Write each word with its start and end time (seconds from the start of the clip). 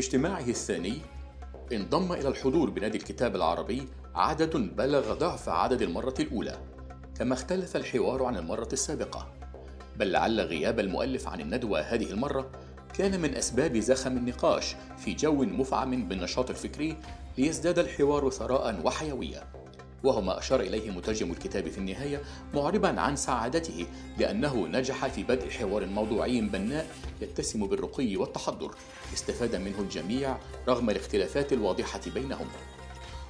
في 0.00 0.06
اجتماعه 0.06 0.48
الثاني 0.48 0.98
انضم 1.72 2.12
إلى 2.12 2.28
الحضور 2.28 2.70
بنادي 2.70 2.98
الكتاب 2.98 3.36
العربي 3.36 3.88
عدد 4.14 4.56
بلغ 4.56 5.14
ضعف 5.14 5.48
عدد 5.48 5.82
المرة 5.82 6.14
الأولى 6.20 6.58
كما 7.14 7.34
اختلف 7.34 7.76
الحوار 7.76 8.24
عن 8.24 8.36
المرة 8.36 8.68
السابقة. 8.72 9.32
بل 9.96 10.12
لعل 10.12 10.40
غياب 10.40 10.80
المؤلف 10.80 11.28
عن 11.28 11.40
الندوة 11.40 11.80
هذه 11.80 12.10
المرة 12.10 12.50
كان 12.94 13.20
من 13.20 13.34
أسباب 13.34 13.76
زخم 13.76 14.16
النقاش 14.16 14.76
في 14.98 15.14
جو 15.14 15.44
مفعم 15.44 16.08
بالنشاط 16.08 16.50
الفكري 16.50 16.96
ليزداد 17.38 17.78
الحوار 17.78 18.30
ثراء 18.30 18.80
وحيوية. 18.84 19.59
وهو 20.04 20.20
ما 20.20 20.38
أشار 20.38 20.60
إليه 20.60 20.90
مترجم 20.90 21.30
الكتاب 21.30 21.68
في 21.68 21.78
النهاية 21.78 22.22
معربا 22.54 23.00
عن 23.00 23.16
سعادته 23.16 23.86
لأنه 24.18 24.66
نجح 24.66 25.06
في 25.06 25.22
بدء 25.22 25.50
حوار 25.50 25.86
موضوعي 25.86 26.40
بناء 26.40 26.86
يتسم 27.20 27.66
بالرقي 27.66 28.16
والتحضر. 28.16 28.74
استفاد 29.14 29.56
منه 29.56 29.80
الجميع 29.80 30.36
رغم 30.68 30.90
الاختلافات 30.90 31.52
الواضحة 31.52 32.00
بينهم. 32.14 32.46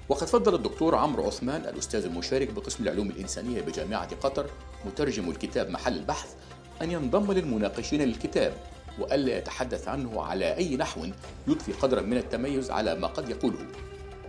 وقد 0.09 0.27
فضل 0.27 0.55
الدكتور 0.55 0.95
عمرو 0.95 1.27
عثمان 1.27 1.61
الأستاذ 1.61 2.05
المشارك 2.05 2.53
بقسم 2.53 2.85
العلوم 2.85 3.11
الإنسانية 3.11 3.61
بجامعة 3.61 4.15
قطر 4.15 4.51
مترجم 4.87 5.31
الكتاب 5.31 5.71
محل 5.71 5.99
البحث 5.99 6.35
أن 6.83 6.91
ينضم 6.91 7.33
للمناقشين 7.33 8.03
للكتاب 8.03 8.53
وألا 8.99 9.39
يتحدث 9.39 9.89
عنه 9.89 10.23
على 10.23 10.57
أي 10.57 10.77
نحو 10.77 11.07
يضفي 11.49 11.73
قدرا 11.73 12.01
من 12.03 12.17
التميز 12.17 12.71
على 12.71 12.95
ما 12.95 13.07
قد 13.07 13.29
يقوله. 13.29 13.67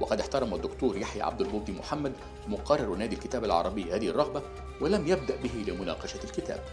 وقد 0.01 0.19
احترم 0.19 0.53
الدكتور 0.53 0.97
يحيى 0.97 1.21
عبد 1.21 1.41
المبدي 1.41 1.71
محمد 1.71 2.13
مقرر 2.47 2.95
نادي 2.95 3.15
الكتاب 3.15 3.43
العربي 3.45 3.93
هذه 3.93 4.07
الرغبة 4.07 4.41
ولم 4.81 5.07
يبدأ 5.07 5.35
به 5.35 5.71
لمناقشة 5.71 6.19
الكتاب. 6.23 6.63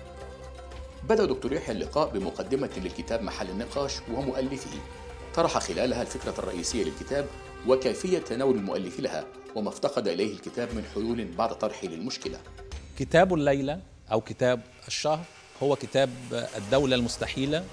بدأ 1.09 1.25
دكتور 1.25 1.53
يحيى 1.53 1.75
اللقاء 1.75 2.09
بمقدمة 2.09 2.71
للكتاب 2.77 3.23
محل 3.23 3.51
النقاش 3.51 3.93
ومؤلفه. 4.15 4.71
طرح 5.35 5.59
خلالها 5.59 6.03
الفكرة 6.03 6.35
الرئيسية 6.39 6.85
للكتاب 6.85 7.27
وكيفية 7.67 8.19
تناول 8.19 8.57
المؤلف 8.57 9.01
لها 9.01 9.25
وما 9.55 9.69
افتقد 9.69 10.09
إليه 10.09 10.33
الكتاب 10.33 10.75
من 10.75 10.85
حلول 10.95 11.25
بعد 11.25 11.59
طرحه 11.59 11.87
للمشكلة. 11.87 12.39
كتاب 12.99 13.35
الليلة 13.35 13.81
أو 14.13 14.21
كتاب 14.21 14.61
الشهر 14.87 15.25
هو 15.63 15.77
كتاب 15.77 16.11
الدولة 16.57 16.97
المستحيلة 16.97 17.65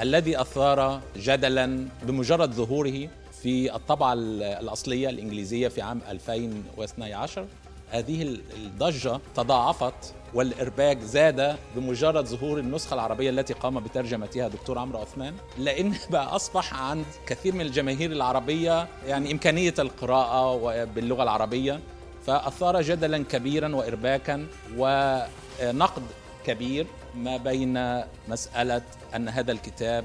الذي 0.00 0.40
أثار 0.40 1.00
جدلا 1.16 1.88
بمجرد 2.02 2.52
ظهوره 2.52 3.08
في 3.42 3.74
الطبعة 3.74 4.12
الأصلية 4.12 5.08
الإنجليزية 5.08 5.68
في 5.68 5.82
عام 5.82 6.00
2012 6.08 7.46
هذه 7.90 8.22
الضجة 8.56 9.20
تضاعفت 9.34 10.14
والإرباك 10.34 11.00
زاد 11.00 11.56
بمجرد 11.76 12.26
ظهور 12.26 12.58
النسخة 12.58 12.94
العربية 12.94 13.30
التي 13.30 13.54
قام 13.54 13.80
بترجمتها 13.80 14.48
دكتور 14.48 14.78
عمرو 14.78 14.98
عثمان 14.98 15.34
لأن 15.58 15.94
بقى 16.10 16.36
أصبح 16.36 16.74
عند 16.74 17.04
كثير 17.26 17.54
من 17.54 17.60
الجماهير 17.60 18.12
العربية 18.12 18.88
يعني 19.06 19.32
إمكانية 19.32 19.74
القراءة 19.78 20.84
باللغة 20.84 21.22
العربية. 21.22 21.80
فأثار 22.26 22.82
جدلا 22.82 23.24
كبيرا 23.24 23.76
وإرباكا 23.76 24.46
ونقد 24.76 26.02
كبير 26.46 26.86
ما 27.14 27.36
بين 27.36 28.02
مسألة 28.28 28.82
أن 29.16 29.28
هذا 29.28 29.52
الكتاب 29.52 30.04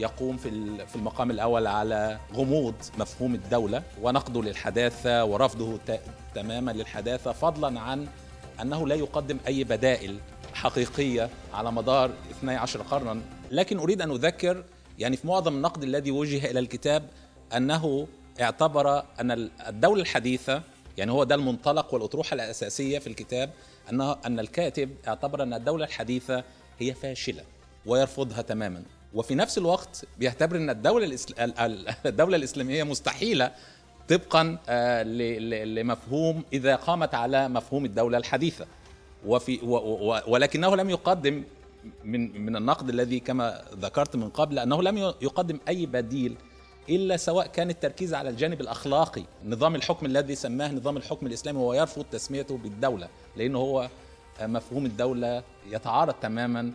يقوم 0.00 0.36
في 0.36 0.50
في 0.86 0.96
المقام 0.96 1.30
الأول 1.30 1.66
على 1.66 2.18
غموض 2.34 2.74
مفهوم 2.98 3.34
الدولة 3.34 3.82
ونقده 4.02 4.42
للحداثة 4.42 5.24
ورفضه 5.24 5.78
تماما 6.34 6.70
للحداثة 6.70 7.32
فضلا 7.32 7.80
عن 7.80 8.06
أنه 8.62 8.86
لا 8.88 8.94
يقدم 8.94 9.38
أي 9.46 9.64
بدائل 9.64 10.18
حقيقية 10.54 11.30
على 11.54 11.72
مدار 11.72 12.10
12 12.30 12.82
قرنا. 12.82 13.20
لكن 13.50 13.78
أريد 13.78 14.02
أن 14.02 14.10
أذكر 14.10 14.64
يعني 14.98 15.16
في 15.16 15.26
معظم 15.26 15.54
النقد 15.54 15.82
الذي 15.82 16.10
وجه 16.10 16.50
إلى 16.50 16.58
الكتاب 16.58 17.02
أنه 17.56 18.06
اعتبر 18.40 18.98
أن 19.20 19.50
الدولة 19.68 20.02
الحديثة 20.02 20.62
يعني 20.98 21.12
هو 21.12 21.24
ده 21.24 21.34
المنطلق 21.34 21.94
والأطروحة 21.94 22.34
الأساسية 22.34 22.98
في 22.98 23.06
الكتاب 23.06 23.50
انه 23.90 24.16
أن 24.26 24.40
الكاتب 24.40 24.90
اعتبر 25.08 25.42
أن 25.42 25.54
الدولة 25.54 25.84
الحديثة 25.84 26.44
هي 26.78 26.94
فاشلة 26.94 27.42
ويرفضها 27.86 28.42
تماما. 28.42 28.82
وفي 29.14 29.34
نفس 29.34 29.58
الوقت 29.58 30.04
بيعتبر 30.18 30.56
إن 30.56 30.70
الدولة 30.70 31.06
الإسل... 31.06 31.34
الدولة 32.06 32.36
الإسلامية 32.36 32.82
مستحيلة 32.82 33.52
طبقا 34.08 34.58
لمفهوم 35.64 36.44
إذا 36.52 36.76
قامت 36.76 37.14
على 37.14 37.48
مفهوم 37.48 37.84
الدولة 37.84 38.18
الحديثة. 38.18 38.66
وفي 39.26 39.58
و... 39.62 39.76
و... 39.76 40.20
ولكنه 40.26 40.76
لم 40.76 40.90
يقدم 40.90 41.44
من 42.04 42.44
من 42.44 42.56
النقد 42.56 42.88
الذي 42.88 43.20
كما 43.20 43.64
ذكرت 43.80 44.16
من 44.16 44.28
قبل 44.28 44.58
أنه 44.58 44.82
لم 44.82 44.98
يقدم 44.98 45.58
أي 45.68 45.86
بديل 45.86 46.36
إلا 46.88 47.16
سواء 47.16 47.46
كان 47.46 47.70
التركيز 47.70 48.14
على 48.14 48.28
الجانب 48.30 48.60
الأخلاقي 48.60 49.22
نظام 49.44 49.74
الحكم 49.74 50.06
الذي 50.06 50.34
سماه 50.34 50.72
نظام 50.72 50.96
الحكم 50.96 51.26
الإسلامي 51.26 51.58
وهو 51.58 51.74
يرفض 51.74 52.04
تسميته 52.04 52.58
بالدولة 52.58 53.08
لأنه 53.36 53.58
هو 53.58 53.88
مفهوم 54.42 54.86
الدولة 54.86 55.42
يتعارض 55.70 56.14
تماما 56.14 56.72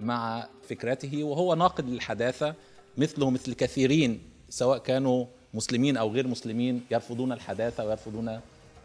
مع 0.00 0.48
فكرته 0.68 1.24
وهو 1.24 1.54
ناقد 1.54 1.88
للحداثة 1.88 2.54
مثله 2.96 3.30
مثل 3.30 3.54
كثيرين 3.54 4.20
سواء 4.48 4.78
كانوا 4.78 5.26
مسلمين 5.54 5.96
أو 5.96 6.12
غير 6.12 6.26
مسلمين 6.26 6.84
يرفضون 6.90 7.32
الحداثة 7.32 7.84
ويرفضون 7.84 8.40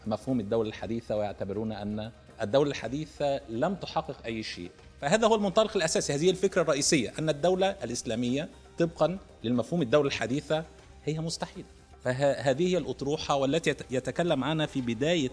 مفهوم 0.07 0.39
الدولة 0.39 0.69
الحديثة 0.69 1.17
ويعتبرون 1.17 1.71
أن 1.71 2.11
الدولة 2.41 2.69
الحديثة 2.69 3.41
لم 3.49 3.75
تحقق 3.75 4.25
أي 4.25 4.43
شيء. 4.43 4.71
فهذا 5.01 5.27
هو 5.27 5.35
المنطلق 5.35 5.77
الأساسي 5.77 6.13
هذه 6.13 6.29
الفكرة 6.29 6.61
الرئيسية 6.61 7.13
أن 7.19 7.29
الدولة 7.29 7.67
الإسلامية 7.67 8.49
طبقا 8.79 9.17
للمفهوم 9.43 9.81
الدولة 9.81 10.07
الحديثة 10.07 10.63
هي 11.05 11.19
مستحيلة. 11.19 11.67
فهذه 12.03 12.67
هي 12.67 12.77
الأطروحة 12.77 13.35
والتي 13.35 13.75
يتكلم 13.91 14.43
عنها 14.43 14.65
في 14.65 14.81
بداية 14.81 15.31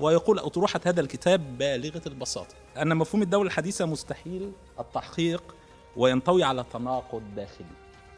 ويقول 0.00 0.38
أطروحة 0.38 0.80
هذا 0.84 1.00
الكتاب 1.00 1.58
بالغة 1.58 2.02
البساطة. 2.06 2.54
أن 2.76 2.96
مفهوم 2.96 3.22
الدولة 3.22 3.46
الحديثة 3.46 3.86
مستحيل 3.86 4.52
التحقيق 4.80 5.54
وينطوي 5.96 6.42
على 6.42 6.64
تناقض 6.72 7.22
داخلي 7.36 7.66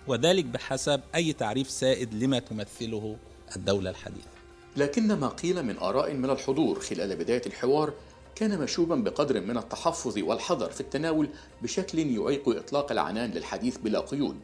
وذلك 0.06 0.44
بحسب 0.44 1.00
أي 1.15 1.33
تعريف 1.33 1.71
سائد 1.71 2.15
لما 2.15 2.38
تمثله 2.38 3.16
الدولة 3.56 3.91
الحديثة. 3.91 4.28
لكن 4.77 5.12
ما 5.12 5.28
قيل 5.28 5.62
من 5.62 5.78
آراء 5.78 6.15
من 6.15 6.31
الحضور 6.31 6.81
خلال 6.81 7.17
بداية 7.17 7.43
الحوار 7.47 7.93
كان 8.34 8.61
مشوبا 8.61 8.97
بقدر 8.97 9.41
من 9.41 9.56
التحفظ 9.56 10.19
والحذر 10.19 10.71
في 10.71 10.81
التناول 10.81 11.28
بشكل 11.62 11.99
يعيق 11.99 12.49
إطلاق 12.49 12.93
العنان 12.93 13.31
للحديث 13.31 13.78
بلا 13.78 14.00
قيود. 14.00 14.37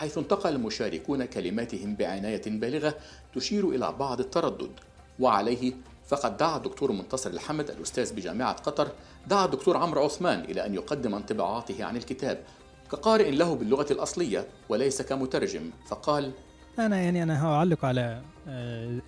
حيث 0.00 0.18
انتقل 0.18 0.54
المشاركون 0.54 1.24
كلماتهم 1.24 1.94
بعناية 1.94 2.42
بالغة 2.46 2.94
تشير 3.34 3.68
إلى 3.68 3.92
بعض 3.92 4.20
التردد. 4.20 4.70
وعليه 5.18 5.72
فقد 6.08 6.36
دعا 6.36 6.56
الدكتور 6.56 6.92
منتصر 6.92 7.30
الحمد 7.30 7.70
الأستاذ 7.70 8.14
بجامعة 8.14 8.52
قطر 8.52 8.92
دعا 9.26 9.44
الدكتور 9.44 9.76
عمرو 9.76 10.04
عثمان 10.04 10.40
إلى 10.40 10.66
أن 10.66 10.74
يقدم 10.74 11.14
انطباعاته 11.14 11.84
عن 11.84 11.96
الكتاب 11.96 12.44
كقارئ 12.92 13.30
له 13.30 13.54
باللغة 13.54 13.92
الأصلية 13.92 14.46
وليس 14.68 15.02
كمترجم 15.02 15.70
فقال 15.88 16.32
أنا 16.78 17.00
يعني 17.00 17.22
أنا 17.22 17.46
هعلق 17.46 17.84
على 17.84 18.22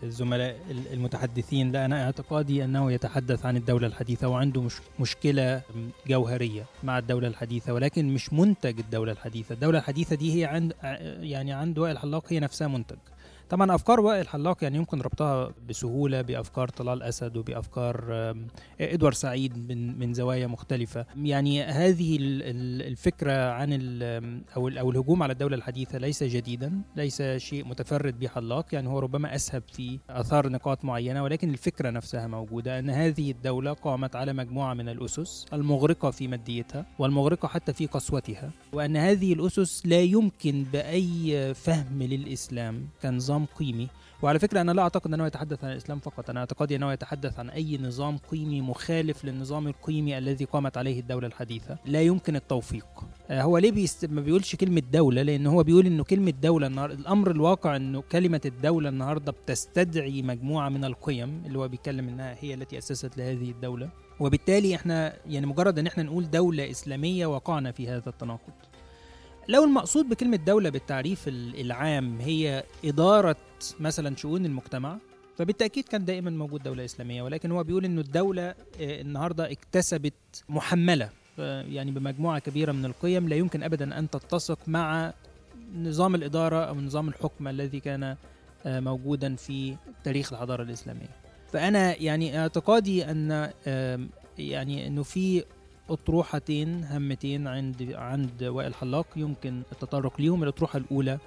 الزملاء 0.03 0.57
المتحدثين 0.93 1.73
لا 1.73 1.85
أنا 1.85 2.05
اعتقادي 2.05 2.65
أنه 2.65 2.93
يتحدث 2.93 3.47
عن 3.47 3.57
الدولة 3.57 3.87
الحديثة 3.87 4.29
وعنده 4.29 4.63
مش 4.63 4.75
مشكلة 5.01 5.63
جوهرية 6.07 6.65
مع 6.83 6.99
الدولة 6.99 7.29
الحديثة 7.29 7.73
ولكن 7.75 8.15
مش 8.15 8.33
منتج 8.33 8.79
الدولة 8.79 9.13
الحديثة. 9.13 9.53
الدولة 9.55 9.79
الحديثة 9.79 10.17
دي 10.17 10.41
هي 10.41 10.45
عند 10.45 10.73
يعني 11.21 11.53
عند 11.53 11.79
وائل 11.79 11.99
حلاق 11.99 12.33
هي 12.33 12.41
نفسها 12.41 12.69
منتج. 12.69 12.97
طبعا 13.53 13.75
أفكار 13.75 14.01
وائل 14.01 14.29
حلاق 14.29 14.65
يعني 14.65 14.77
يمكن 14.77 15.01
ربطها 15.01 15.55
بسهولة 15.69 16.23
بأفكار 16.23 16.69
طلال 16.69 17.03
أسد 17.03 17.37
وبأفكار 17.37 18.05
ادوار 18.81 19.13
سعيد 19.13 19.69
من 19.73 19.99
من 19.99 20.15
زوايا 20.15 20.47
مختلفة. 20.47 21.07
يعني 21.17 21.63
هذه 21.63 22.19
الفكرة 22.21 23.51
عن 23.51 23.73
أو 24.57 24.69
أو 24.69 24.91
الهجوم 24.91 25.23
على 25.23 25.33
الدولة 25.33 25.57
الحديثة 25.57 25.99
ليس 25.99 26.25
جديدا 26.25 26.83
ليس 26.97 27.23
شيء 27.23 27.65
متفرد 27.65 28.19
به 28.19 28.29
حلاق 28.29 28.67
يعني 28.73 28.89
هو 28.89 28.99
ربما 28.99 29.35
أسهب 29.35 29.63
في 29.73 29.99
آثار 30.11 30.49
نقاط 30.49 30.85
معينة 30.85 31.23
ولكن 31.23 31.51
الفكرة 31.51 31.91
نفسها 31.91 32.27
موجودة 32.27 32.79
أن 32.79 32.91
هذه 32.91 33.31
الدولة 33.31 33.73
قامت 33.73 34.17
على 34.17 34.33
مجموعة 34.33 34.75
من 34.75 34.89
الأسس 34.89 35.47
المغرقة 35.53 36.11
في 36.11 36.29
ماديتها 36.29 36.87
والمغرقة 36.99 37.49
حتى 37.49 37.73
في 37.73 37.87
قسوتها 37.87 38.51
وأن 38.73 38.97
هذه 38.97 39.33
الأسس 39.33 39.87
لا 39.87 40.01
يمكن 40.01 40.65
بأي 40.73 41.55
فهم 41.55 42.03
للإسلام 42.03 42.89
كنظام 43.03 43.42
نظام 43.43 43.47
قيمي. 43.59 43.89
وعلى 44.23 44.39
فكرة 44.39 44.61
أنا 44.61 44.73
لا 44.73 44.83
أعتقد 44.83 45.15
أنه 45.15 45.27
يتحدث 45.27 45.65
عن 45.65 45.73
الإسلام 45.73 45.99
فقط 45.99 46.31
أنا 46.31 46.41
اعتقادي 46.41 46.77
أنه 46.77 46.93
يتحدث 46.93 47.39
عن 47.39 47.51
أي 47.51 47.79
نظام 47.79 48.19
قيمي 48.19 48.61
مخالف 48.61 49.25
للنظام 49.25 49.69
القيمي 49.69 50.19
الذي 50.19 50.45
قامت 50.45 50.77
عليه 50.77 51.01
الدولة 51.01 51.27
الحديثة. 51.27 51.79
لا 51.87 52.03
يمكن 52.03 52.37
التوفيق. 52.37 52.87
هو 53.31 53.59
ليه 53.59 53.73
بيست... 53.73 54.05
ما 54.05 54.21
بيقولش 54.21 54.57
كلمة 54.57 54.83
دولة 54.93 55.23
لأن 55.23 55.47
هو 55.47 55.63
بيقول 55.63 55.87
إنه 55.87 56.05
كلمة 56.05 56.35
دولة 56.43 56.67
النهاردة 56.67 56.95
الأمر 56.95 57.31
الواقع 57.31 57.77
إنه 57.77 58.01
كلمة 58.01 58.41
الدولة 58.45 58.89
النهاردة 58.89 59.33
بتستدعي 59.33 60.23
مجموعة 60.23 60.69
من 60.69 60.85
القيم 60.85 61.43
اللي 61.47 61.59
هو 61.59 61.69
بيتكلم 61.69 62.09
إنها 62.09 62.37
هي 62.41 62.55
التي 62.55 62.79
أسست 62.79 63.19
لهذه 63.19 63.51
الدولة. 63.51 63.89
وبالتالي 64.21 64.75
إحنا 64.75 65.13
يعني 65.27 65.47
مجرد 65.47 65.79
إن 65.79 65.87
إحنا 65.87 66.03
نقول 66.03 66.31
دولة 66.31 66.71
إسلامية 66.71 67.27
وقعنا 67.27 67.73
في 67.73 67.89
هذا 67.89 68.09
التناقض. 68.09 68.53
لو 69.49 69.65
المقصود 69.65 70.09
بكلمة 70.09 70.37
دولة 70.37 70.71
بالتعريف 70.71 71.29
العام 71.29 72.21
هي 72.21 72.65
إدارة 72.85 73.37
مثلا 73.81 74.17
شؤون 74.17 74.47
المجتمع 74.47 74.99
فبالتأكيد 75.39 75.89
كان 75.89 76.05
دائما 76.05 76.31
موجود 76.31 76.63
دولة 76.63 76.85
إسلامية 76.85 77.23
ولكن 77.23 77.51
هو 77.51 77.65
بيقول 77.65 77.85
إنه 77.85 78.01
الدولة 78.01 78.43
آه، 78.43 78.55
النهاردة 78.81 79.53
اكتسبت 79.53 80.45
محملة 80.49 81.11
يعني 81.39 81.91
بمجموعة 81.91 82.39
كبيرة 82.39 82.73
من 82.73 82.85
القيم 82.85 83.29
لا 83.29 83.37
يمكن 83.37 83.63
أبدا 83.63 83.99
أن 83.99 84.11
تتسق 84.11 84.59
مع 84.67 85.13
نظام 85.77 86.15
الإدارة 86.15 86.65
أو 86.65 86.75
نظام 86.75 87.09
الحكم 87.09 87.49
الذي 87.49 87.81
كان 87.81 88.17
آه، 88.67 88.81
موجودا 88.81 89.37
في 89.37 89.77
تاريخ 90.05 90.33
الحضارة 90.33 90.63
الإسلامية. 90.63 91.09
فأنا 91.53 92.03
يعني 92.03 92.39
اعتقادي 92.39 93.05
أن 93.05 93.51
يعني 94.39 94.87
أنه 94.87 95.03
في 95.03 95.45
أطروحتين 95.93 96.85
هامتين 96.85 97.47
عند 97.47 97.93
عند 97.93 98.45
وائل 98.45 98.75
حلاق. 98.75 99.07
يمكن 99.17 99.63
التطرق 99.73 100.21
ليهم 100.21 100.43
الأطروحة 100.43 100.77
الأولى 100.77 101.19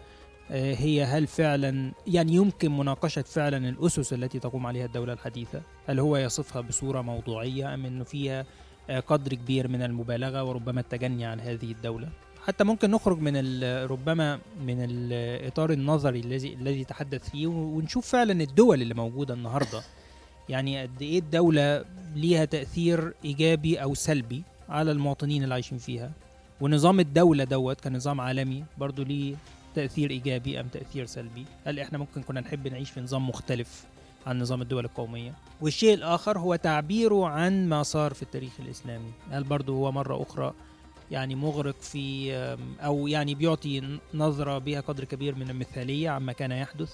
آه، 0.51 0.75
هي 0.75 1.03
هل 1.03 1.27
فعلا 1.27 1.91
يعني 2.07 2.33
يمكن 2.33 2.77
مناقشة 2.77 3.21
فعلا 3.21 3.69
الأسس 3.69 4.13
التي 4.13 4.39
تقوم 4.39 4.67
عليها 4.67 4.85
الدولة 4.85 5.13
الحديثة؟ 5.13 5.61
هل 5.87 5.99
هو 5.99 6.17
يصفها 6.17 6.61
بصورة 6.61 7.01
موضوعية 7.01 7.73
أم 7.73 7.85
أنه 7.85 8.03
فيها 8.03 8.45
آه، 8.89 8.99
قدر 8.99 9.33
كبير 9.33 9.67
من 9.67 9.81
المبالغة 9.81 10.43
وربما 10.43 10.81
التجني 10.81 11.25
عن 11.25 11.39
هذه 11.39 11.71
الدولة؟ 11.71 12.09
حتى 12.45 12.63
ممكن 12.63 12.91
نخرج 12.91 13.19
من 13.19 13.63
ربما 13.85 14.39
من 14.61 14.77
الإطار 14.89 15.71
النظري 15.71 16.19
الذي 16.19 16.53
الذي 16.53 16.83
تحدث 16.83 17.29
فيه 17.29 17.47
ونشوف 17.47 18.07
فعلا 18.07 18.43
الدول 18.43 18.81
اللي 18.81 18.93
موجودة 18.93 19.33
النهارده. 19.33 19.81
يعني 20.49 20.81
قد 20.81 21.01
إيه 21.01 21.19
الدولة 21.19 21.85
ليها 22.15 22.45
تأثير 22.45 23.13
إيجابي 23.25 23.81
أو 23.81 23.93
سلبي؟ 23.93 24.43
على 24.69 24.91
المواطنين 24.91 25.43
اللي 25.43 25.53
عايشين 25.53 25.77
فيها. 25.77 26.11
ونظام 26.61 26.99
الدولة 26.99 27.43
دوت 27.43 27.81
كنظام 27.81 28.21
عالمي 28.21 28.63
برضو 28.77 29.03
ليه 29.03 29.35
تأثير 29.75 30.09
إيجابي 30.09 30.59
أم 30.59 30.67
تأثير 30.67 31.05
سلبي. 31.05 31.45
هل 31.65 31.79
إحنا 31.79 31.97
ممكن 31.97 32.21
كنا 32.21 32.41
نحب 32.41 32.67
نعيش 32.67 32.91
في 32.91 33.01
نظام 33.01 33.29
مختلف 33.29 33.85
عن 34.27 34.39
نظام 34.39 34.61
الدول 34.61 34.85
القومية؟ 34.85 35.33
والشيء 35.61 35.93
الآخر 35.93 36.39
هو 36.39 36.55
تعبيره 36.55 37.27
عن 37.27 37.69
ما 37.69 37.83
صار 37.83 38.13
في 38.13 38.21
التاريخ 38.23 38.51
الإسلامي. 38.59 39.11
هل 39.31 39.43
برضو 39.43 39.75
هو 39.75 39.91
مرة 39.91 40.21
أخرى 40.21 40.53
يعني 41.11 41.35
مغرق 41.35 41.81
في 41.81 42.33
أو 42.79 43.07
يعني 43.07 43.35
بيعطي 43.35 43.99
نظرة 44.13 44.57
بها 44.57 44.81
قدر 44.81 45.03
كبير 45.03 45.35
من 45.35 45.49
المثالية 45.49 46.09
عما 46.09 46.33
كان 46.33 46.51
يحدث؟ 46.51 46.93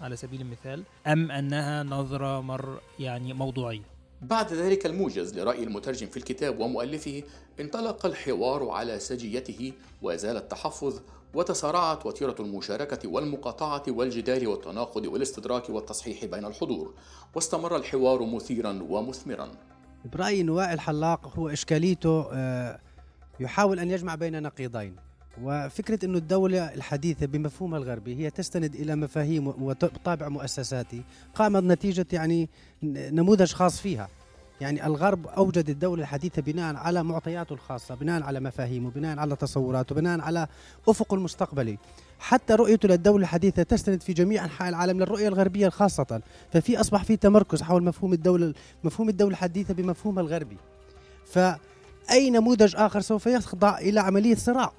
على 0.00 0.16
سبيل 0.16 0.40
المثال 0.40 0.82
أم 1.06 1.30
أنها 1.30 1.82
نظرة 1.82 2.40
مر 2.40 2.80
يعني 3.00 3.32
موضوعية؟ 3.32 3.95
بعد 4.22 4.52
ذلك 4.52 4.86
الموجز 4.86 5.38
لرأي 5.38 5.62
المترجم 5.62 6.06
في 6.06 6.16
الكتاب 6.16 6.60
ومؤلفه 6.60 7.22
انطلق 7.60 8.06
الحوار 8.06 8.68
على 8.68 8.98
سجيته 8.98 9.72
وزال 10.02 10.36
التحفظ 10.36 11.00
وتسارعت 11.34 12.06
وتيرة 12.06 12.36
المشاركة 12.40 13.08
والمقاطعة 13.08 13.82
والجدال 13.88 14.46
والتناقض 14.48 15.06
والاستدراك 15.06 15.70
والتصحيح 15.70 16.24
بين 16.24 16.44
الحضور. 16.44 16.94
واستمر 17.34 17.76
الحوار 17.76 18.22
مثيرا 18.22 18.86
ومثمرا. 18.88 19.50
برأيي 20.12 20.42
نواء 20.42 20.72
الحلاق 20.72 21.38
هو 21.38 21.48
إشكاليته 21.48 22.28
آه، 22.32 22.80
يحاول 23.40 23.80
أن 23.80 23.90
يجمع 23.90 24.14
بين 24.14 24.42
نقيضين. 24.42 25.05
وفكرة 25.42 26.04
أن 26.04 26.14
الدولة 26.14 26.74
الحديثة 26.74 27.26
بمفهومها 27.26 27.78
الغربي 27.78 28.16
هي 28.16 28.30
تستند 28.30 28.74
إلى 28.74 28.96
مفاهيم 28.96 29.46
وطابع 29.46 30.28
مؤسساتي 30.28 31.02
قامت 31.34 31.62
نتيجة 31.62 32.06
يعني 32.12 32.48
نموذج 32.82 33.52
خاص 33.52 33.80
فيها. 33.80 34.08
يعني 34.60 34.86
الغرب 34.86 35.26
أوجد 35.26 35.70
الدولة 35.70 36.02
الحديثة 36.02 36.42
بناء 36.42 36.76
على 36.76 37.02
معطياته 37.02 37.52
الخاصة 37.52 37.94
بناء 37.94 38.22
على 38.22 38.40
مفاهيمه 38.40 38.90
بناء 38.90 39.18
على 39.18 39.36
تصوراته 39.36 39.94
بناء 39.94 40.20
على 40.20 40.46
أفقه 40.88 41.14
المستقبلي. 41.14 41.78
حتى 42.18 42.54
رؤيته 42.54 42.88
للدولة 42.88 43.22
الحديثة 43.22 43.62
تستند 43.62 44.02
في 44.02 44.12
جميع 44.12 44.44
أنحاء 44.44 44.68
العالم 44.68 44.98
للرؤية 45.00 45.28
الغربية 45.28 45.68
خاصة. 45.68 46.20
ففي 46.52 46.80
أصبح 46.80 47.04
في 47.04 47.16
تمركز 47.16 47.62
حول 47.62 47.84
مفهوم 47.84 48.12
الدولة 48.12 48.54
مفهوم 48.84 49.08
الدولة 49.08 49.32
الحديثة 49.32 49.74
بمفهومها 49.74 50.22
الغربي. 50.22 50.56
فأي 51.26 52.30
نموذج 52.30 52.76
آخر 52.76 53.00
سوف 53.00 53.26
يخضع 53.26 53.78
إلى 53.78 54.00
عملية 54.00 54.34
صراع. 54.34 54.72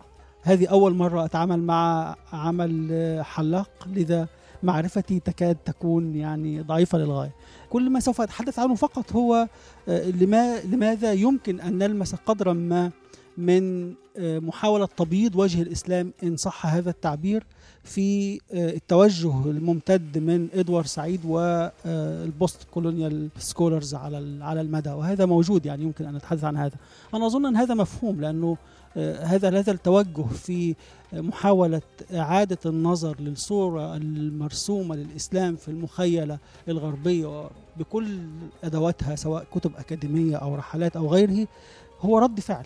هذه 0.47 0.67
أول 0.67 0.93
مرة 0.93 1.25
أتعامل 1.25 1.59
مع 1.59 2.15
عمل 2.33 3.21
حلاق 3.23 3.87
لذا 3.87 4.27
معرفتي 4.63 5.19
تكاد 5.19 5.57
تكون 5.65 6.15
يعني 6.15 6.61
ضعيفة 6.61 6.97
للغاية. 6.97 7.31
كل 7.69 7.89
ما 7.89 7.99
سوف 7.99 8.21
أتحدث 8.21 8.59
عنه 8.59 8.75
فقط 8.75 9.13
هو 9.13 9.47
آه، 9.87 10.09
لما 10.09 10.59
لماذا 10.59 11.13
يمكن 11.13 11.59
أن 11.59 11.77
نلمس 11.77 12.15
قدرا 12.15 12.53
ما 12.53 12.91
من 13.37 13.93
آه، 14.17 14.39
محاولة 14.39 14.87
تبييض 14.97 15.35
وجه 15.35 15.61
الإسلام 15.61 16.13
إن 16.23 16.37
صح 16.37 16.65
هذا 16.65 16.89
التعبير 16.89 17.43
في 17.83 18.35
آه، 18.35 18.39
التوجه 18.69 19.45
الممتد 19.45 20.17
من 20.17 20.47
إدوارد 20.53 20.85
سعيد 20.85 21.25
وال 21.25 22.63
post-colonial 22.63 23.29
scholars 23.37 23.95
على 23.95 24.43
على 24.43 24.61
المدى. 24.61 24.89
وهذا 24.89 25.25
موجود 25.25 25.65
يعني 25.65 25.83
يمكن 25.83 26.05
أن 26.05 26.15
نتحدث 26.15 26.43
عن 26.43 26.57
هذا. 26.57 26.75
أنا 27.13 27.27
أظن 27.27 27.45
أن 27.45 27.55
هذا 27.55 27.73
مفهوم 27.73 28.21
لأنه 28.21 28.47
آه، 28.51 28.57
هذا 28.97 29.59
هذا 29.59 29.71
التوجه 29.71 30.21
في 30.21 30.75
محاولة 31.13 31.81
إعادة 32.13 32.57
النظر 32.65 33.15
للصورة 33.19 33.95
المرسومة 33.95 34.95
للإسلام 34.95 35.55
في 35.55 35.67
المخيلة 35.67 36.37
الغربية 36.69 37.49
بكل 37.77 38.19
أدواتها 38.63 39.15
سواء 39.15 39.45
كتب 39.51 39.71
أكاديمية 39.77 40.35
أو 40.35 40.55
رحلات 40.55 40.95
أو 40.95 41.07
غيره 41.07 41.47
هو 42.01 42.19
رد 42.19 42.39
فعل. 42.39 42.65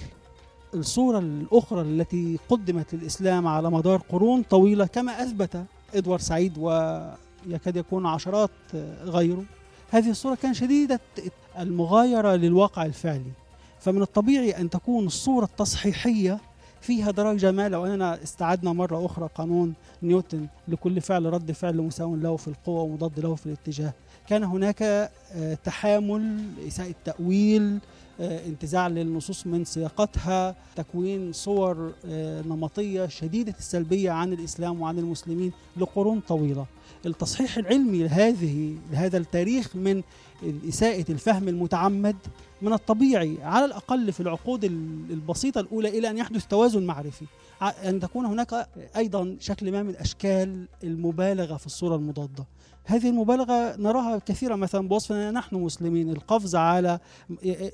الصورة 0.74 1.20
الأخرى 1.20 1.82
التي 1.82 2.40
قدمت 2.50 2.94
للإسلام 2.94 3.48
على 3.48 3.72
مدار 3.72 4.02
قرون 4.10 4.44
طويلة 4.44 4.86
كما 4.86 5.24
أثبت 5.24 5.66
إدوارد 5.96 6.22
سعيد 6.22 6.58
ويكاد 6.58 7.76
يكون 7.76 8.06
عشرات 8.06 8.50
غيره 9.04 9.44
هذه 9.90 10.10
الصورة 10.10 10.36
كان 10.36 10.54
شديدة 10.54 11.00
المغايرة 11.60 12.36
للواقع 12.36 12.86
الفعلي. 12.86 13.32
فمن 13.82 14.02
الطبيعي 14.02 14.52
أن 14.52 14.70
تكون 14.70 15.06
الصورة 15.06 15.46
التصحيحية 15.46 16.40
فيها 16.82 17.12
درجة 17.12 17.52
ما 17.52 17.70
لو 17.70 17.86
أننا 17.86 18.24
استعدنا 18.24 18.74
مرة 18.74 19.06
أخرى 19.06 19.30
قانون 19.36 19.74
نيوتن 20.04 20.48
لكل 20.68 21.02
فعل 21.02 21.26
رد 21.26 21.52
فعل 21.52 21.78
مساو 21.78 22.16
له 22.16 22.36
في 22.36 22.48
القوة 22.48 22.82
ومضاد 22.82 23.20
له 23.20 23.36
في 23.36 23.46
الاتجاه. 23.46 23.94
كان 24.28 24.44
هناك 24.44 24.82
آه، 24.82 25.54
تحامل 25.54 26.44
إساءة 26.68 26.96
تأويل 27.06 27.80
آه، 28.20 28.46
انتزاع 28.46 28.88
للنصوص 28.88 29.48
من 29.48 29.66
سياقتها 29.66 30.56
تكوين 30.76 31.34
صور 31.34 31.94
آه، 32.06 32.42
نمطية 32.42 33.08
شديدة 33.08 33.56
السلبية 33.60 34.12
عن 34.12 34.34
الإسلام 34.34 34.82
وعن 34.82 35.00
المسلمين 35.00 35.52
لقرون 35.78 36.20
طويلة. 36.20 36.66
التصحيح 37.06 37.58
العلمي 37.58 38.04
لهذه 38.04 38.76
لهذا 38.92 39.18
التاريخ 39.18 39.76
من 39.76 40.02
إساءة 40.70 41.12
الفهم 41.12 41.48
المتعمد 41.48 42.16
من 42.62 42.74
الطبيعي 42.74 43.38
على 43.42 43.66
الأقل 43.66 44.12
في 44.12 44.20
العقود 44.20 44.64
البسيطة 45.10 45.62
الأولى 45.62 45.90
إلى 45.90 46.10
أن 46.10 46.18
يحدث 46.18 46.48
توازن 46.48 46.84
معرفي. 46.84 47.26
أن 47.62 48.00
تكون 48.00 48.26
هناك 48.26 48.68
أيضا 48.98 49.36
شكل 49.40 49.72
ما 49.72 49.84
من 49.84 49.96
أشكال 49.96 50.68
المبالغة 50.84 51.58
في 51.58 51.66
الصورة 51.66 51.96
المضادة. 51.96 52.46
هذه 52.84 53.10
المبالغة 53.10 53.76
نراها 53.76 54.18
كثيرا 54.26 54.56
مثلا 54.56 54.88
بوصفنا 54.88 55.32
نحن 55.32 55.56
مسلمين 55.56 56.10
القفز 56.10 56.56
على 56.56 57.00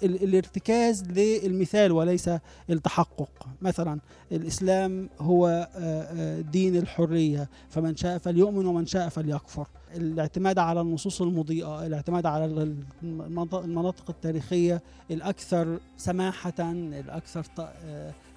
الارتكاز 0.04 1.04
للمثال 1.04 1.92
وليس 1.92 2.30
التحقق. 2.70 3.48
مثلا 3.62 4.00
الإسلام 4.32 5.10
هو 5.20 5.68
دين 6.52 6.76
الحرية 6.76 7.50
فمن 7.70 7.96
شاء 7.96 8.18
فليؤمن 8.18 8.66
ومن 8.66 8.86
شاء 8.86 9.10
فليكفر. 9.10 9.68
الاعتماد 9.96 10.60
على 10.60 10.82
النصوص 10.82 11.22
المضيئة 11.22 11.86
الاعتماد 11.86 12.26
على 12.26 12.46
المناطق 13.04 14.10
التاريخية 14.10 14.82
الأكثر 15.12 15.80
سماحة 15.98 16.54
الأكثر 16.60 17.46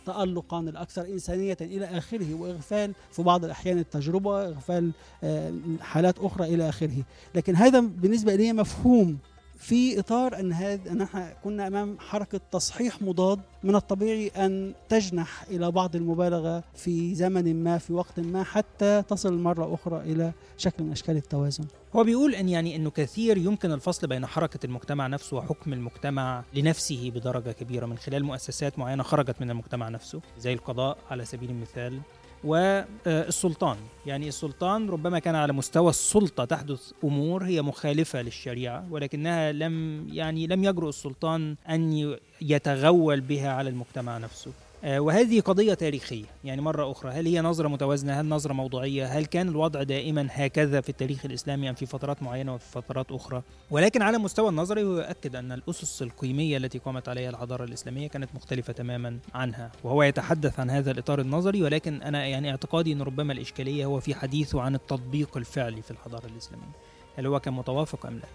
تألقا 0.07 0.61
الأكثر 0.61 1.07
إنسانية 1.07 1.57
إلى 1.61 1.85
آخره 1.85 2.35
وإغفال 2.35 2.95
في 3.12 3.23
بعض 3.23 3.45
الأحيان 3.45 3.78
التجربة 3.78 4.49
إغفال 4.49 4.92
آه، 5.25 5.52
حالات 5.80 6.19
أخرى 6.19 6.54
إلى 6.54 6.69
آخره. 6.69 7.04
لكن 7.35 7.57
هذا 7.57 7.80
بالنسبة 7.80 8.35
لي 8.35 8.52
مفهوم 8.52 9.19
في 9.60 10.00
إطار 10.00 10.40
أن 10.40 10.52
هذا 10.52 11.04
إحنا 11.04 11.32
كنا 11.44 11.66
أمام 11.66 11.98
حركة 11.98 12.40
تصحيح 12.52 13.02
مضاد 13.02 13.40
من 13.62 13.76
الطبيعي 13.76 14.28
أن 14.28 14.74
تجنح 14.88 15.42
إلى 15.50 15.70
بعض 15.70 15.96
المبالغة 15.96 16.64
في 16.74 17.14
زمن 17.14 17.64
ما 17.64 17.78
في 17.78 17.92
وقت 17.92 18.20
ما 18.20 18.42
حتى 18.44 19.02
تصل 19.08 19.38
مرة 19.38 19.74
أخرى 19.74 20.00
إلى 20.00 20.32
شكل 20.56 20.84
من 20.84 20.92
أشكال 20.92 21.16
التوازن. 21.16 21.64
هو 21.96 22.04
بيقول 22.04 22.34
إن 22.34 22.48
يعني 22.48 22.76
إنه 22.76 22.90
كثير 22.90 23.36
يمكن 23.36 23.72
الفصل 23.72 24.06
بين 24.06 24.26
حركة 24.26 24.66
المجتمع 24.66 25.06
نفسه 25.06 25.36
وحكم 25.36 25.72
المجتمع 25.72 26.44
لنفسه 26.54 27.10
بدرجة 27.14 27.52
كبيرة 27.52 27.86
من 27.86 27.98
خلال 27.98 28.24
مؤسسات 28.24 28.78
معينة 28.78 29.02
خرجت 29.02 29.40
من 29.40 29.50
المجتمع 29.50 29.88
نفسه 29.88 30.20
زي 30.38 30.52
القضاء 30.52 30.98
على 31.10 31.24
سبيل 31.24 31.50
المثال 31.50 32.00
والسلطان. 32.44 33.76
يعني 34.06 34.28
السلطان 34.28 34.90
ربما 34.90 35.18
كان 35.18 35.35
على 35.35 35.52
مستوى 35.52 35.90
السلطة 35.90 36.44
تحدث 36.44 36.92
أمور 37.04 37.44
هي 37.44 37.62
مخالفة 37.62 38.23
للشريعة 38.23 38.87
ولكنها 38.90 39.52
لم 39.52 40.06
يعني 40.12 40.47
لم 40.47 40.64
يجرؤ 40.64 40.88
السلطان 40.88 41.56
أن 41.68 42.16
يتغول 42.40 43.20
بها 43.20 43.52
على 43.52 43.70
المجتمع 43.70 44.18
نفسه. 44.18 44.52
وهذه 44.84 45.40
قضية 45.40 45.75
تاريخية 45.75 46.25
يعني 46.44 46.62
مرة 46.62 46.90
أخرى 46.90 47.10
هل 47.10 47.26
هي 47.26 47.40
نظرة 47.40 47.68
متوازنة؟ 47.68 48.20
هل 48.20 48.28
نظرة 48.28 48.52
موضوعية؟ 48.52 49.06
هل 49.06 49.26
كان 49.26 49.49
الوضع 49.49 49.82
دائما 49.82 50.28
هكذا 50.30 50.80
في 50.80 50.88
التاريخ 50.88 51.25
الإسلامي 51.25 51.70
أم 51.70 51.75
في 51.75 51.87
فترات 51.87 52.22
معينة 52.22 52.54
وفي 52.54 52.64
فترات 52.72 53.12
أخرى؟ 53.12 53.42
ولكن 53.70 54.02
على 54.02 54.16
المستوى 54.16 54.49
النظري 54.49 54.82
هو 54.82 54.99
يؤكد 54.99 55.37
أن 55.37 55.52
الأسس 55.52 56.02
القيمية 56.02 56.56
التي 56.56 56.78
قامت 56.78 57.08
عليها 57.08 57.30
الحضارة 57.30 57.64
الإسلامية 57.64 58.08
كانت 58.08 58.34
مختلفة 58.34 58.72
تماما 58.72 59.18
عنها 59.34 59.72
وهو 59.84 60.02
يتحدث 60.02 60.60
عن 60.60 60.70
هذا 60.70 60.90
الإطار 60.90 61.20
النظري 61.20 61.62
ولكن 61.62 62.02
أنا 62.02 62.26
يعني 62.26 62.50
اعتقادي 62.50 62.92
أن 62.92 63.02
ربما 63.02 63.32
الإشكالية 63.32 63.84
هو 63.84 64.00
في 64.00 64.14
حديثه 64.14 64.60
عن 64.60 64.75
التطبيق 64.75 65.37
الفعلي 65.37 65.82
في 65.82 65.90
الحضارة 65.90 66.26
الإسلامية. 66.26 66.72
هل 67.16 67.26
هو 67.26 67.40
كان 67.40 67.54
متوافق 67.54 68.06
أم 68.06 68.14
لا؟ 68.14 68.28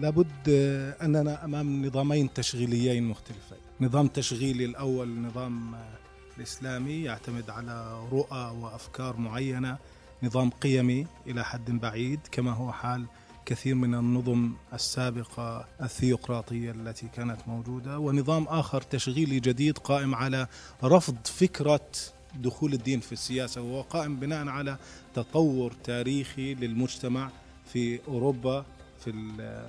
لابد 0.00 0.48
أننا 1.02 1.44
أمام 1.44 1.86
نظامين 1.86 2.32
تشغيليين 2.32 3.04
مختلفين. 3.04 3.65
نظام 3.80 4.08
تشغيلي 4.08 4.64
الأول 4.64 5.08
نظام 5.20 5.74
الإسلامي 6.36 7.02
يعتمد 7.02 7.50
على 7.50 8.06
رؤى 8.12 8.56
وأفكار 8.60 9.16
معينة 9.16 9.78
نظام 10.22 10.50
قيمي 10.50 11.06
إلى 11.26 11.44
حد 11.44 11.70
بعيد 11.70 12.20
كما 12.32 12.52
هو 12.52 12.72
حال 12.72 13.06
كثير 13.46 13.74
من 13.74 13.94
النظم 13.94 14.52
السابقة 14.72 15.64
الثيوقراطية 15.82 16.70
التي 16.70 17.08
كانت 17.08 17.38
موجودة 17.46 17.98
ونظام 17.98 18.44
آخر 18.44 18.82
تشغيلي 18.82 19.40
جديد 19.40 19.78
قائم 19.78 20.14
على 20.14 20.46
رفض 20.84 21.16
فكرة 21.24 21.90
دخول 22.34 22.72
الدين 22.72 23.00
في 23.00 23.12
السياسة 23.12 23.60
وهو 23.62 23.80
قائم 23.82 24.16
بناء 24.16 24.48
على 24.48 24.78
تطور 25.14 25.72
تاريخي 25.84 26.54
للمجتمع 26.54 27.30
في 27.72 28.00
أوروبا 28.08 28.64
في 29.04 29.12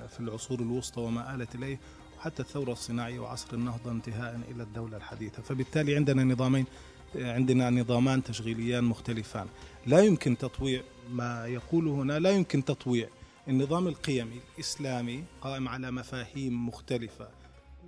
في 0.08 0.20
العصور 0.20 0.60
الوسطى 0.60 1.00
وما 1.00 1.34
آلت 1.34 1.54
إليه. 1.54 1.78
وحتى 2.18 2.42
الثورة 2.42 2.72
الصناعية 2.72 3.18
وعصر 3.18 3.54
النهضة 3.54 3.90
انتهاء 3.90 4.40
إلى 4.50 4.62
الدولة 4.62 4.96
الحديثة. 4.96 5.42
فبالتالي 5.42 5.96
عندنا 5.96 6.24
نظامين 6.24 6.66
عندنا 7.14 7.70
نظامان 7.70 8.22
تشغيليان 8.22 8.84
مختلفان. 8.84 9.46
لا 9.86 10.00
يمكن 10.00 10.38
تطويع 10.38 10.82
ما 11.10 11.46
يقوله 11.46 11.90
هنا 11.90 12.18
لا 12.18 12.30
يمكن 12.30 12.64
تطويع 12.64 13.08
النظام 13.48 13.88
القيمي 13.88 14.40
الإسلامي 14.54 15.24
قائم 15.40 15.68
على 15.68 15.90
مفاهيم 15.90 16.68
مختلفة. 16.68 17.28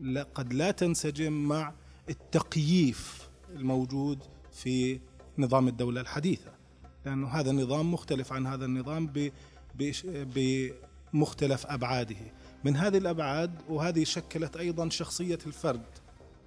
لا 0.01 0.23
قد 0.35 0.53
لا 0.53 0.71
تنسجم 0.71 1.33
مع 1.33 1.73
التقييف 2.09 3.29
الموجود 3.57 4.19
في 4.53 5.01
نظام 5.39 5.69
الدولة 5.69 6.01
الحديثة. 6.01 6.53
لأنه 7.07 7.29
هذا 7.29 7.51
النظام 7.51 7.93
مختلف 7.93 8.33
عن 8.33 8.47
هذا 8.47 8.65
النظام 8.65 9.31
بمختلف 11.15 11.67
أبعاده. 11.67 12.17
من 12.65 12.77
هذه 12.77 12.99
الأبعاد 12.99 13.51
وهذه 13.69 14.05
شكلت 14.05 14.57
أيضا 14.57 14.89
شخصية 14.89 15.39
الفرد. 15.47 15.83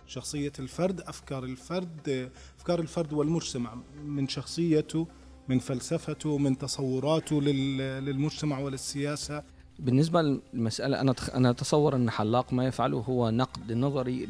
شخصية 0.08 0.52
الفرد 0.60 1.02
أفكار 1.02 1.44
الفرد 1.44 2.30
أفكار 2.58 2.80
الفرد 2.80 3.14
والمجتمع 3.14 3.78
من 4.06 4.28
شخصيته 4.28 5.08
من 5.50 5.60
فلسفته 5.60 6.38
من 6.38 6.58
تصوراته 6.58 7.42
للمجتمع 7.42 8.60
وللسياسة. 8.60 9.44
بالنسبة 9.80 10.22
للمسألة 10.22 11.02
أنا 11.02 11.16
أنا 11.36 11.50
أتصور 11.50 11.96
أن 11.96 12.10
حلاق 12.10 12.54
ما 12.54 12.66
يفعله 12.66 12.98
هو 12.98 13.30
نقد 13.30 13.72
نظري 13.72 14.26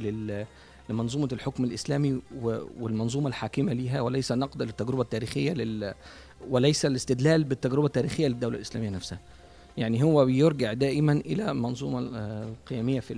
لمنظومة 0.89 1.29
الحكم 1.31 1.63
الإسلامي 1.63 2.21
والمنظومة 2.79 3.27
الحاكمة 3.27 3.73
لها 3.73 4.01
وليس 4.01 4.31
نقد 4.31 4.61
للتجربة 4.61 5.01
التاريخية 5.01 5.53
لل 5.53 5.93
وليس 6.49 6.85
الاستدلال 6.85 7.43
بالتجربة 7.43 7.85
التاريخية 7.85 8.27
للدولة 8.27 8.55
الإسلامية 8.55 8.89
نفسها. 8.89 9.19
يعني 9.77 10.03
هو 10.03 10.25
بيرجع 10.25 10.74
دائما 10.74 11.13
إلى 11.13 11.51
المنظومه 11.51 12.00
القيميه 12.00 13.00
في 13.00 13.13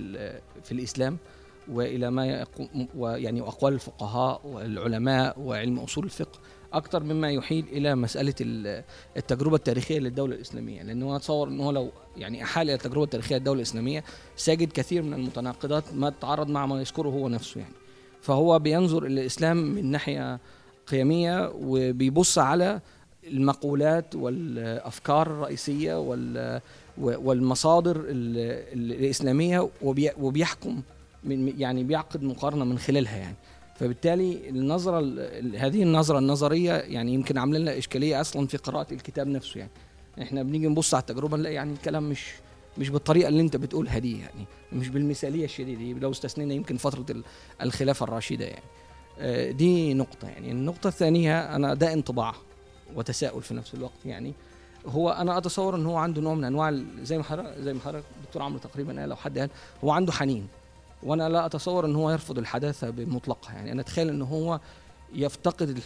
في 0.62 0.72
الإسلام 0.72 1.16
وإلى 1.68 2.10
ما 2.10 2.46
ويعني 2.96 3.40
أقوال 3.40 3.74
الفقهاء 3.74 4.40
والعلماء 4.44 5.40
وعلم 5.40 5.78
أصول 5.78 6.04
الفقه 6.04 6.38
أكثر 6.72 7.02
مما 7.02 7.30
يحيل 7.30 7.64
إلى 7.72 7.94
مسألة 7.94 8.34
التجربة 9.16 9.56
التاريخية 9.56 9.98
للدولة 9.98 10.34
الإسلامية. 10.34 10.82
لأنه 10.82 11.16
أتصور 11.16 11.48
إنه 11.48 11.72
لو 11.72 11.90
يعني 12.16 12.42
أحال 12.42 12.62
إلى 12.66 12.74
التجربة 12.74 13.04
التاريخية 13.04 13.36
للدولة 13.36 13.56
الإسلامية 13.56 14.04
سيجد 14.36 14.72
كثير 14.72 15.02
من 15.02 15.14
المتناقضات 15.14 15.84
ما 15.94 16.10
تتعارض 16.10 16.48
مع 16.48 16.66
ما 16.66 16.80
يذكره 16.80 17.08
هو 17.08 17.28
نفسه 17.28 17.60
يعني. 17.60 17.74
فهو 18.20 18.58
بينظر 18.58 19.06
إلى 19.06 19.20
الإسلام 19.20 19.56
من 19.56 19.90
ناحية 19.90 20.40
قيمية 20.86 21.52
وبيبص 21.54 22.38
على 22.38 22.80
المقولات 23.26 24.14
والأفكار 24.14 25.26
الرئيسية 25.26 25.94
والمصادر 26.98 28.04
الإسلامية 28.08 29.68
وبيحكم 30.18 30.82
من 31.24 31.60
يعني 31.60 31.84
بيعقد 31.84 32.22
مقارنة 32.22 32.64
من 32.64 32.78
خلالها 32.78 33.16
يعني. 33.16 33.36
فبالتالي 33.76 34.48
النظرة 34.48 35.00
هذه 35.56 35.82
النظرة 35.82 36.18
النظرية 36.18 36.72
يعني 36.72 37.14
يمكن 37.14 37.38
عاملة 37.38 37.58
لنا 37.58 37.78
إشكالية 37.78 38.20
أصلا 38.20 38.46
في 38.46 38.56
قراءة 38.56 38.94
الكتاب 38.94 39.26
نفسه 39.26 39.58
يعني. 39.58 39.70
إحنا 40.22 40.42
بنيجي 40.42 40.68
نبص 40.68 40.94
على 40.94 41.00
التجربة 41.00 41.36
نلاقي 41.36 41.54
يعني 41.54 41.72
الكلام 41.72 42.08
مش 42.08 42.24
مش 42.78 42.90
بالطريقة 42.90 43.28
اللي 43.28 43.40
أنت 43.40 43.56
بتقولها 43.56 43.98
دي 43.98 44.18
يعني. 44.18 44.46
مش 44.72 44.88
بالمثالية 44.88 45.44
الشديدة 45.44 46.00
لو 46.00 46.10
استثنينا 46.10 46.54
يمكن 46.54 46.76
فترة 46.76 47.22
الخلافة 47.62 48.04
الراشدة 48.04 48.44
يعني. 48.44 48.64
آه، 49.18 49.50
دي 49.50 49.94
نقطة 49.94 50.28
يعني. 50.28 50.52
النقطة 50.52 50.88
الثانية 50.88 51.56
أنا 51.56 51.74
ده 51.74 51.92
انطباع. 51.92 52.34
وتساؤل 52.96 53.42
في 53.42 53.54
نفس 53.54 53.74
الوقت 53.74 54.06
يعني. 54.06 54.34
هو 54.86 55.10
أنا 55.10 55.38
أتصور 55.38 55.76
إن 55.76 55.86
هو 55.86 55.96
عنده 55.96 56.22
نوع 56.22 56.34
من 56.34 56.44
أنواع 56.44 56.80
زي 57.02 57.18
ما 57.18 57.24
حضرتك 57.24 57.58
زي 57.58 57.72
ما 57.72 57.80
حضرتك 57.80 58.04
الدكتور 58.20 58.42
عمرو 58.42 58.58
تقريبا 58.58 59.00
قال 59.00 59.10
أو 59.10 59.16
حد 59.16 59.38
قال 59.38 59.50
هو 59.84 59.90
عنده 59.90 60.12
حنين. 60.12 60.48
وأنا 61.02 61.28
لا 61.28 61.46
أتصور 61.46 61.86
إن 61.86 61.96
هو 61.96 62.10
يرفض 62.10 62.38
الحداثة 62.38 62.90
بمطلقها 62.90 63.52
يعني. 63.52 63.72
أنا 63.72 63.80
أتخيل 63.80 64.08
إن 64.08 64.22
هو 64.22 64.60
يفتقد 65.14 65.80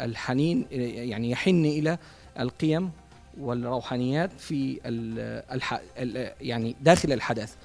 الحنين 0.00 0.66
يعني 0.70 1.30
يحن 1.30 1.64
إلى 1.64 1.98
القيم 2.40 2.90
والروحانيات 3.40 4.30
في 4.38 4.80
الح 4.84 5.80
يعني 6.40 6.76
داخل 6.80 7.12
الحداثة. 7.12 7.56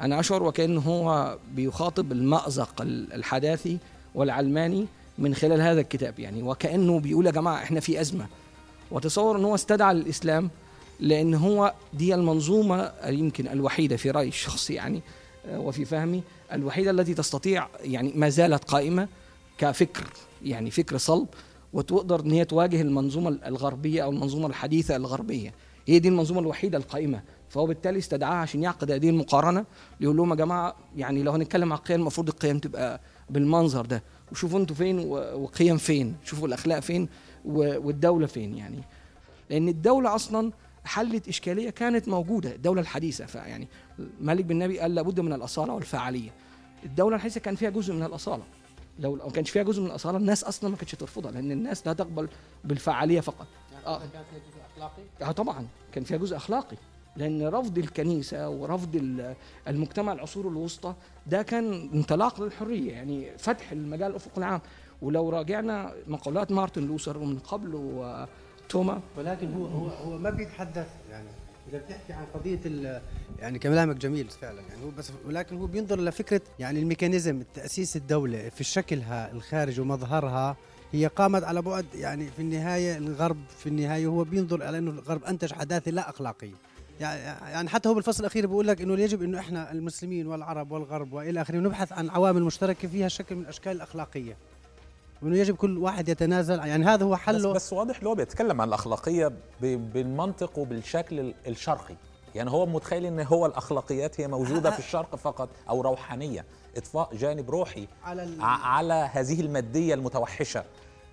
أنا 0.00 0.20
أشعر 0.20 0.42
وكأنه 0.42 0.80
هو 0.80 1.38
بيخاطب 1.54 2.12
المأزق 2.12 2.74
الحداثي 2.82 3.78
والعلماني 4.14 4.86
من 5.18 5.34
خلال 5.34 5.60
هذا 5.60 5.80
الكتاب 5.80 6.18
يعني. 6.18 6.42
وكأنه 6.42 7.00
بيقول 7.00 7.26
يا 7.26 7.30
جماعة 7.30 7.62
إحنا 7.62 7.80
في 7.80 8.00
أزمة. 8.00 8.26
وتصور 8.90 9.38
إن 9.38 9.44
هو 9.44 9.54
استدعى 9.54 9.92
الإسلام 9.92 10.50
لأن 11.00 11.34
هو 11.34 11.74
دي 11.94 12.14
المنظومة 12.14 12.92
يمكن 13.06 13.48
الوحيدة 13.48 13.96
في 13.96 14.10
رايي 14.10 14.28
الشخصي 14.28 14.74
يعني 14.74 15.02
آه، 15.46 15.58
وفي 15.60 15.84
فهمي 15.84 16.22
الوحيدة 16.52 16.90
التي 16.90 17.14
تستطيع 17.14 17.68
يعني 17.80 18.12
ما 18.14 18.28
زالت 18.28 18.64
قائمة 18.64 19.08
كفكر 19.58 20.06
يعني 20.44 20.70
فكر 20.70 20.96
صلب 20.96 21.28
وتقدر 21.72 22.20
إن 22.20 22.30
هي 22.30 22.44
تواجه 22.44 22.80
المنظومة 22.80 23.38
الغربية 23.46 24.02
أو 24.04 24.10
المنظومة 24.10 24.46
الحديثة 24.46 24.96
الغربية. 24.96 25.54
هي 25.88 25.98
دي 25.98 26.08
المنظومة 26.08 26.40
الوحيدة 26.40 26.78
القائمة. 26.78 27.22
فهو 27.48 27.66
بالتالي 27.66 27.98
استدعاها 27.98 28.34
عشان 28.34 28.62
يعقد 28.62 28.90
هذه 28.90 29.08
المقارنة. 29.08 29.64
يقول 30.00 30.16
لهم 30.16 30.30
يا 30.30 30.34
جماعة 30.34 30.76
يعني 30.96 31.22
لو 31.22 31.32
هنتكلم 31.32 31.72
عن 31.72 31.78
القيم 31.78 32.00
المفروض 32.00 32.28
القيم 32.28 32.58
تبقى 32.58 33.00
بالمنظر 33.30 33.86
ده. 33.86 34.02
وشوفوا 34.32 34.60
أنتوا 34.60 34.76
فين 34.76 34.98
وقيم 35.34 35.76
فين 35.76 36.16
شوفوا 36.24 36.48
الأخلاق 36.48 36.80
فين 36.80 37.08
والدولة 37.44 38.26
فين 38.26 38.54
يعني. 38.54 38.78
لأن 39.50 39.68
الدولة 39.68 40.14
أصلا 40.14 40.52
حلت 40.84 41.28
إشكالية 41.28 41.70
كانت 41.70 42.08
موجودة 42.08 42.54
الدولة 42.54 42.80
الحديثة. 42.80 43.26
فيعني 43.26 43.68
مالك 44.20 44.44
بن 44.44 44.58
نبي 44.58 44.78
قال 44.80 44.94
لابد 44.94 45.20
من 45.20 45.32
الأصالة 45.32 45.74
والفعاليه 45.74 46.30
الدولة 46.84 47.16
الحديثة 47.16 47.40
كان 47.40 47.54
فيها 47.54 47.70
جزء 47.70 47.94
من 47.94 48.02
الأصالة. 48.02 48.42
لو 48.98 49.14
ما 49.14 49.30
كانش 49.30 49.50
فيها 49.50 49.62
جزء 49.62 49.80
من 49.80 49.86
الأصالة 49.86 50.18
الناس 50.18 50.44
أصلا 50.44 50.70
ما 50.70 50.76
كانتش 50.76 50.92
ترفضها 50.92 51.30
لأن 51.30 51.52
الناس 51.52 51.86
لا 51.86 51.92
تقبل 51.92 52.28
بالفعاليه 52.64 53.20
فقط. 53.20 53.46
يعني 53.72 53.86
آه. 53.86 53.98
كان 53.98 54.22
فيها 54.30 54.38
جزء 54.38 54.60
أخلاقي؟ 54.72 55.02
آه 55.22 55.32
طبعا 55.32 55.66
كان 55.92 56.04
فيها 56.04 56.16
جزء 56.16 56.36
أخلاقي. 56.36 56.76
لأن 57.16 57.46
رفض 57.46 57.78
الكنيسة 57.78 58.48
ورفض 58.48 59.24
المجتمع 59.68 60.12
العصور 60.12 60.48
الوسطى 60.48 60.94
ده 61.26 61.42
كان 61.42 61.90
انطلاق 61.94 62.42
للحرية 62.42 62.92
يعني 62.92 63.38
فتح 63.38 63.72
المجال 63.72 64.10
الافق 64.10 64.38
العام. 64.38 64.60
ولو 65.02 65.28
راجعنا 65.30 65.94
مقولات 66.06 66.52
مارتن 66.52 66.86
لوثر 66.86 67.18
ومن 67.18 67.38
قبل 67.38 67.92
توما 68.68 69.00
ولكن 69.18 69.52
هو 69.54 69.66
هو 69.66 69.88
هو 69.88 70.18
ما 70.18 70.30
بيتحدث 70.30 70.86
يعني 71.10 71.28
إذا 71.68 71.78
بتحكي 71.78 72.12
عن 72.12 72.24
قضية 72.34 73.00
يعني 73.38 73.58
كلامك 73.58 73.96
جميل 73.96 74.28
فعلا. 74.28 74.60
يعني 74.60 74.84
هو 74.84 74.90
بس 74.98 75.10
ولكن 75.26 75.56
هو 75.56 75.66
بينظر 75.66 76.00
لفكرة 76.00 76.40
يعني 76.58 76.80
الميكانيزم 76.80 77.42
تأسيس 77.54 77.96
الدولة 77.96 78.48
في 78.48 78.64
شكلها 78.64 79.32
الخارج 79.32 79.80
ومظهرها 79.80 80.56
هي 80.92 81.06
قامت 81.06 81.44
على 81.44 81.62
بعد 81.62 81.86
يعني 81.94 82.26
في 82.26 82.42
النهاية 82.42 82.96
الغرب 82.96 83.36
في 83.58 83.66
النهاية 83.68 84.06
هو 84.06 84.24
بينظر 84.24 84.62
على 84.62 84.78
إنه 84.78 84.90
الغرب 84.90 85.24
أنتج 85.24 85.52
حداثه 85.52 85.90
لا 85.90 86.10
أخلاقية. 86.10 86.54
يعني 87.06 87.68
حتى 87.68 87.88
هو 87.88 87.94
بالفصل 87.94 88.20
الأخير 88.20 88.46
بيقول 88.46 88.66
لك 88.68 88.80
إنه 88.82 89.00
يجب 89.00 89.22
إنه 89.22 89.38
إحنا 89.38 89.72
المسلمين 89.72 90.26
والعرب 90.26 90.72
والغرب 90.72 91.12
وإلى 91.12 91.42
آخره 91.42 91.56
نبحث 91.58 91.92
عن 91.92 92.10
عوامل 92.10 92.42
مشتركة 92.42 92.88
فيها 92.88 93.08
شكل 93.08 93.34
من 93.34 93.42
الأشكال 93.42 93.72
الأخلاقية. 93.72 94.36
وانه 95.22 95.36
يجب 95.38 95.56
كل 95.56 95.78
واحد 95.78 96.08
يتنازل 96.08 96.58
يعني 96.58 96.84
هذا 96.84 97.04
هو 97.04 97.16
حله. 97.16 97.52
بس, 97.52 97.56
بس 97.64 97.72
واضح 97.72 98.04
هو 98.04 98.14
بيتكلم 98.14 98.60
عن 98.60 98.68
الأخلاقية 98.68 99.32
بالمنطق 99.60 100.58
وبالشكل 100.58 101.34
الشرقي. 101.46 101.94
يعني 102.34 102.50
هو 102.50 102.66
متخيل 102.66 103.06
إن 103.06 103.20
هو 103.20 103.46
الأخلاقيات 103.46 104.20
هي 104.20 104.28
موجودة 104.28 104.70
في 104.70 104.78
الشرق 104.78 105.16
فقط 105.16 105.48
أو 105.68 105.80
روحانية 105.80 106.44
إطفاء 106.76 107.16
جانب 107.16 107.50
روحي 107.50 107.88
على 108.04 108.22
ال- 108.22 108.40
على 108.42 108.94
هذه 109.12 109.40
المادية 109.40 109.94
المتوحشة. 109.94 110.64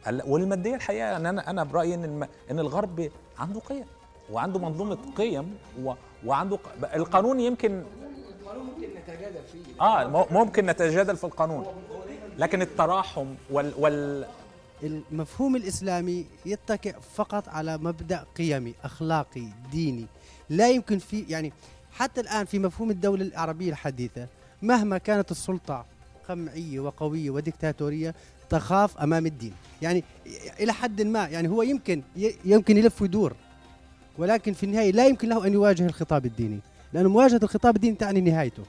ال- 0.08 0.24
والمادية 0.28 0.76
الحقيقة 0.76 1.18
ان 1.18 1.26
أنا 1.26 1.50
أنا 1.50 1.64
برأيي 1.64 1.96
إن 1.96 2.28
إن 2.52 2.60
الغرب 2.60 3.10
عنده 3.40 3.60
قيم. 3.60 3.86
وعنده 4.32 4.60
منظومة 4.60 4.98
قيم 5.18 5.58
و- 5.84 5.94
وعنده 6.26 6.60
القانون 6.96 7.40
يمكن 7.40 7.84
آه 9.82 10.08
م- 10.08 10.34
ممكن 10.34 10.66
نتجادل 10.66 11.18
في 11.18 11.24
القانون. 11.24 11.66
لكن 12.38 12.62
التراحم 12.62 13.26
وال, 13.52 13.74
وال 13.78 14.26
المفهوم 14.84 15.56
الإسلامي 15.56 16.26
يتكئ 16.46 16.96
فقط 17.16 17.50
على 17.50 17.78
مبدأ 17.78 18.26
قيمي 18.38 18.74
أخلاقي 18.84 19.44
ديني. 19.72 20.06
لا 20.50 20.70
يمكن 20.70 20.98
في 20.98 21.26
يعني 21.30 21.54
حتى 21.92 22.22
الآن 22.22 22.46
في 22.46 22.60
مفهوم 22.60 22.92
الدولة 22.92 23.26
العربية 23.26 23.70
الحديثة 23.70 24.28
مهما 24.62 24.98
كانت 24.98 25.32
السلطة 25.32 25.86
قمعية 26.30 26.80
وقوية 26.80 27.30
وديكتاتوريه 27.30 28.16
تخاف 28.50 28.98
أمام 28.98 29.26
الدين. 29.26 29.54
يعني 29.82 30.04
إلى 30.60 30.74
حد 30.74 31.02
ما 31.02 31.28
يعني 31.28 31.48
هو 31.50 31.62
يمكن 31.62 32.02
ي- 32.18 32.36
يمكن 32.46 32.78
يلف 32.78 33.02
ويدور. 33.02 33.34
ولكن 34.20 34.54
في 34.54 34.64
النهاية 34.64 34.92
لا 34.92 35.08
يمكن 35.08 35.30
له 35.30 35.48
أن 35.48 35.54
يواجه 35.54 35.86
الخطاب 35.86 36.26
الديني 36.26 36.60
لأن 36.94 37.08
مواجهة 37.08 37.40
الخطاب 37.44 37.76
الديني 37.76 37.96
تعني 37.96 38.22
نهايته. 38.22 38.64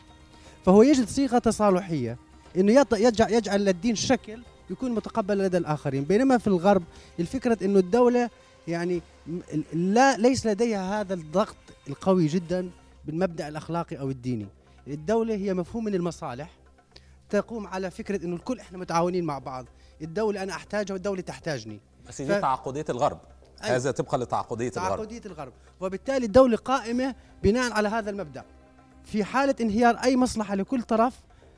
فهو 0.66 0.82
يجد 0.82 1.08
صيغة 1.08 1.38
تصالحية 1.38 2.16
إنه 2.56 2.82
يط- 2.82 2.94
يجعل 2.98 3.32
يجعل 3.32 3.64
للدين 3.64 3.94
شكل 3.94 4.42
يكون 4.70 4.90
متقبل 4.94 5.38
لدى 5.38 5.56
الآخرين. 5.56 6.04
بينما 6.04 6.38
في 6.38 6.46
الغرب 6.46 6.82
الفكرة 7.20 7.58
إنه 7.64 7.78
الدولة 7.78 8.30
يعني 8.68 9.02
لا 9.72 10.16
ليس 10.16 10.46
لديها 10.46 11.00
هذا 11.00 11.14
الضغط 11.14 11.56
القوي 11.88 12.26
جدا 12.26 12.70
بالمبدأ 13.04 13.48
الأخلاقي 13.48 13.98
أو 13.98 14.10
الديني. 14.10 14.46
الدولة 14.88 15.34
هي 15.34 15.54
مفهوم 15.54 15.84
من 15.84 15.94
المصالح 15.94 16.50
تقوم 17.30 17.66
على 17.66 17.90
فكرة 17.90 18.24
إنه 18.24 18.36
الكل 18.36 18.60
إحنا 18.60 18.78
متعاونين 18.78 19.24
مع 19.24 19.38
بعض. 19.38 19.66
الدولة 20.02 20.42
أنا 20.42 20.52
أحتاجها 20.52 20.92
والدولة 20.94 21.20
تحتاجني. 21.20 21.80
بس 22.08 22.22
دي 22.22 22.28
ف- 22.34 22.40
تعاقدية 22.40 22.84
الغرب. 22.90 23.20
أيوة. 23.64 23.76
هذا 23.76 23.90
طبقا 23.90 24.18
لتعاقدية 24.18 24.68
الغرب. 24.76 24.88
تعاقدية 24.88 25.22
الغرب. 25.26 25.52
وبالتالي 25.80 26.26
الدولة 26.26 26.56
قائمة 26.56 27.14
بناء 27.42 27.72
على 27.72 27.88
هذا 27.88 28.10
المبدأ. 28.10 28.44
في 29.04 29.24
حالة 29.24 29.54
انهيار 29.60 29.94
أي 29.96 30.16
مصلحة 30.16 30.54
لكل 30.54 30.82
طرف 30.82 31.14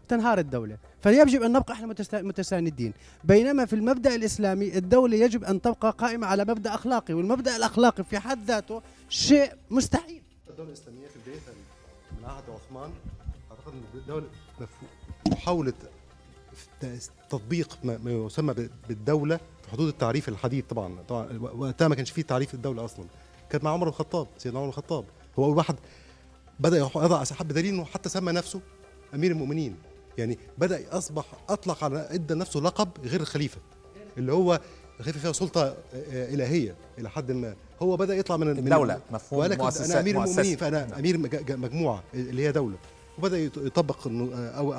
تنهار 0.09 0.38
الدولة. 0.38 0.76
فيجب 1.02 1.42
أن 1.42 1.52
نبقى 1.52 1.75
إحنا 1.75 1.87
متسا- 1.94 2.14
متساندين. 2.23 2.92
بينما 3.25 3.64
في 3.66 3.73
المبدأ 3.73 4.14
الإسلامي 4.14 4.78
الدولة 4.78 5.16
يجب 5.16 5.44
أن 5.44 5.61
تبقى 5.62 5.90
قائمة 5.99 6.26
على 6.26 6.44
مبدأ 6.44 6.75
أخلاقي. 6.75 7.14
والمبدأ 7.14 7.56
الأخلاقي 7.56 8.04
في 8.04 8.18
حد 8.18 8.44
ذاته 8.44 8.82
شيء 9.09 9.52
مستحيل. 9.71 10.23
الدولة 10.50 10.68
الإسلامية 10.68 11.06
في 11.06 11.18
بدايتها 11.26 11.52
من 12.18 12.25
عهد 12.25 12.44
عثمان 12.50 12.90
أعتقد 13.50 13.73
أن 13.73 13.99
الدولة 14.00 14.26
مف- 14.61 14.68
محاولة 15.32 15.71
ت- 15.71 15.75
تطبيق 17.30 17.78
ما 17.85 17.99
يسمى 18.11 18.54
ب- 18.54 18.71
بالدولة 18.88 19.37
في 19.37 19.71
حدود 19.71 19.88
التعريف 19.88 20.28
الحديث 20.28 20.64
طبعا. 20.71 21.02
طبعا 21.09 21.38
وقتها 21.38 21.88
ما 21.88 21.94
كانش 21.94 22.11
فيه 22.11 22.23
تعريف 22.23 22.54
الدولة 22.54 22.85
أصلا. 22.85 23.04
كانت 23.50 23.64
مع 23.64 23.71
عمر 23.71 23.88
الخطاب 23.88 24.26
سيدنا 24.38 24.59
عمر 24.61 24.68
الخطاب. 24.68 25.04
هو 25.38 25.44
أول 25.44 25.56
واحد 25.56 25.75
بدأ 26.61 26.78
يضع 26.78 27.23
أسحاب 27.23 27.49
بدليل 27.49 27.75
إنه 27.75 27.85
حتى 27.85 28.09
سمى 28.09 28.32
نفسه 28.32 28.61
أمير 29.14 29.30
المؤمنين. 29.30 29.76
يعني 30.18 30.38
بدأ 30.59 30.99
أصبح 30.99 31.25
أطلق 31.49 31.85
على 31.85 32.09
إدى 32.11 32.35
نفسه 32.35 32.61
لقب 32.61 32.88
غير 33.04 33.21
الخليفة 33.21 33.59
اللي 34.18 34.32
هو 34.32 34.61
الخليفة 35.00 35.21
فيها 35.21 35.32
سلطة 35.32 35.62
آه، 35.62 35.75
إلهية 36.35 36.75
إلى 36.99 37.11
حد 37.11 37.32
ما. 37.32 37.54
هو 37.82 37.97
بدأ 37.97 38.16
يطلع 38.16 38.37
من 38.37 38.47
من- 38.47 38.59
الدولة، 38.59 39.00
مفهوم 39.11 39.38
وقال 39.40 39.50
لك 39.50 39.59
مؤسسات- 39.61 39.90
أنا 39.90 40.00
أمير 40.00 40.14
مؤسسة. 40.14 40.32
المؤمنين 40.32 40.56
فأنا 40.59 40.99
أمير 40.99 41.18
مج- 41.18 41.37
ج- 41.44 41.52
مجموعة 41.52 42.02
اللي 42.14 42.47
هي 42.47 42.52
دولة. 42.52 42.76
وبدأ 43.19 43.49
يط- 43.50 43.59
يطبق 43.59 44.07
إنه 44.07 44.49
أو 44.49 44.71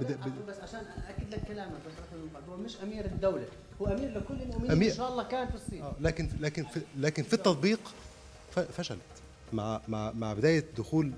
بد- 0.00 0.06
بد- 0.20 0.46
بس 0.48 0.56
عشان 0.58 0.80
اكد 1.08 1.34
لك 1.34 1.44
كلامك 1.48 1.72
بس 1.72 2.42
هو 2.48 2.56
مش 2.56 2.76
أمير 2.82 3.04
الدولة 3.04 3.44
هو 3.82 3.86
أمير 3.86 4.18
لكل 4.18 4.34
المؤمنين 4.42 4.70
أمير- 4.70 4.90
إن 4.92 4.96
شاء 4.96 5.08
الله 5.10 5.22
كان 5.22 5.48
في 5.48 5.54
الصين. 5.54 5.82
آه، 5.82 5.92
لكن 6.00 6.28
لكن 6.40 6.64
في 6.64 6.80
لكن 6.98 7.22
في 7.22 7.34
التطبيق 7.34 7.80
فشلت. 8.72 8.98
مع 9.52 9.80
مع 9.88 10.12
مع 10.12 10.32
بداية 10.32 10.64
دخول 10.78 11.12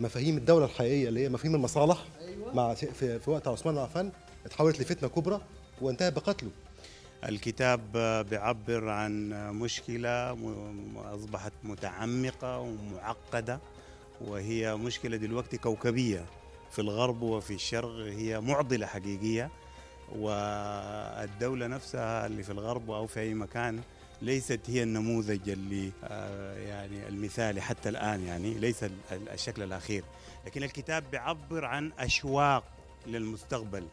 مفاهيم 0.00 0.36
الدولة 0.36 0.64
الحقيقية 0.64 1.08
اللي 1.08 1.20
هي 1.20 1.28
مفاهيم 1.28 1.54
المصالح 1.54 2.04
مع 2.54 2.74
في, 2.74 3.18
في 3.18 3.30
وقت 3.30 3.48
عثمان 3.48 3.74
بن 3.74 3.80
عفان 3.80 4.12
اتحولت 4.46 4.80
لفتنة 4.80 5.08
كبرى 5.08 5.40
وانتهى 5.80 6.10
بقتله. 6.10 6.50
الكتاب 7.28 7.80
بيعبر 8.30 8.88
عن 8.88 9.30
مشكلة 9.58 10.34
م- 10.34 10.96
أصبحت 10.98 11.52
متعمقة 11.64 12.58
ومعقدة. 12.58 13.60
وهي 14.20 14.76
مشكلة 14.76 15.16
دلوقتي 15.16 15.58
كوكبية 15.58 16.24
في 16.70 16.78
الغرب 16.78 17.22
وفي 17.22 17.54
الشرق 17.54 17.94
هي 18.12 18.40
معضلة 18.40 18.86
حقيقية. 18.86 19.50
والدولة 20.12 21.66
نفسها 21.66 22.26
اللي 22.26 22.42
في 22.42 22.50
الغرب 22.52 22.90
أو 22.90 23.06
في 23.06 23.20
أي 23.20 23.34
مكان 23.34 23.80
ليست 24.22 24.60
هي 24.66 24.82
النموذج 24.82 25.48
اللي 25.50 25.92
آه، 26.04 26.58
يعني 26.58 27.08
المثالي 27.08 27.60
حتى 27.60 27.88
الآن 27.88 28.22
يعني 28.26 28.54
ليس 28.54 28.84
ال- 28.84 28.92
ال- 29.12 29.28
الشكل 29.28 29.62
الأخير. 29.62 30.04
لكن 30.46 30.62
الكتاب 30.62 31.04
بيعبر 31.10 31.64
عن 31.64 31.92
أشواق 31.98 32.64
للمستقبل. 33.06 33.86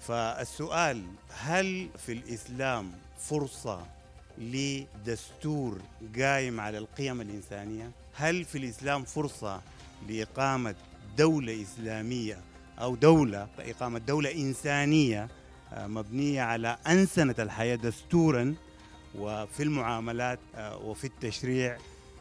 فالسؤال 0.00 1.02
هل 1.30 1.88
في 2.06 2.12
الإسلام 2.12 2.92
فرصة 3.18 3.86
لدستور 4.38 5.78
قايم 6.18 6.60
على 6.60 6.78
القيم 6.78 7.20
الإنسانية؟ 7.20 7.90
هل 8.18 8.44
في 8.44 8.58
الإسلام 8.58 9.04
فرصة 9.04 9.62
لإقامة 10.08 10.74
دولة 11.18 11.62
إسلامية 11.62 12.40
أو 12.78 12.94
دولة 12.94 13.48
إقامة 13.58 13.98
دولة 13.98 14.34
إنسانية 14.34 15.28
آه، 15.72 15.86
مبنية 15.86 16.42
على 16.42 16.78
أنسنة 16.86 17.34
الحياة 17.38 17.76
دستورا 17.76 18.54
وفي 19.14 19.62
المعاملات 19.62 20.38
آه، 20.54 20.76
وفي 20.76 21.04
التشريع 21.06 21.78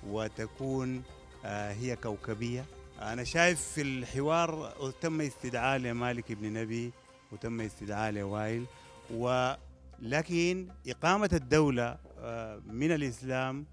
وتكون 0.08 1.04
آه، 1.46 1.74
هي 1.74 1.96
كوكبية؟ 1.96 2.66
أنا 3.02 3.24
شايف 3.24 3.62
في 3.62 3.82
الحوار 3.82 4.74
تم 5.02 5.22
استدعاء 5.22 5.80
لمالك 5.80 6.32
بن 6.32 6.54
نبي 6.54 6.92
وتم 7.32 7.62
استدعاء 7.62 8.12
لوائل 8.12 8.66
ولكن 9.14 10.68
إقامة 10.88 11.30
الدولة 11.34 11.98
من 12.68 12.92
الإسلام 12.92 13.66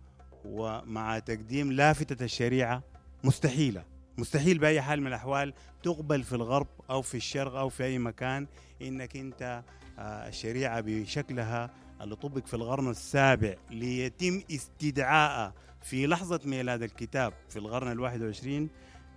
ومع 0.45 1.19
تقديم 1.19 1.73
لافتة 1.73 2.25
الشريعة 2.25 2.83
مستحيلة. 3.25 3.85
مستحيل 4.19 4.59
بأي 4.59 4.83
حال 4.83 5.01
من 5.01 5.07
الأحوال 5.07 5.55
تقبل 5.83 6.23
في 6.23 6.33
الغرب 6.33 6.67
أو 6.91 7.03
في 7.03 7.17
الشرق 7.17 7.55
أو 7.55 7.69
في 7.69 7.85
أي 7.85 7.99
مكان 7.99 8.47
إنك 8.83 9.17
أنت 9.17 9.63
آه، 9.99 10.29
الشريعة 10.29 10.81
بشكلها 10.81 11.71
اللي 12.01 12.17
طبق 12.17 12.47
في 12.47 12.55
القرن 12.55 12.91
السابع 12.91 13.55
ليتم 13.71 14.43
استدعاء 14.51 15.53
في 15.83 16.07
لحظة 16.07 16.41
ميلاد 16.45 16.83
الكتاب 16.83 17.33
في 17.49 17.59
القرن 17.59 17.93
الواحد 17.93 18.21
والعشرين 18.21 18.69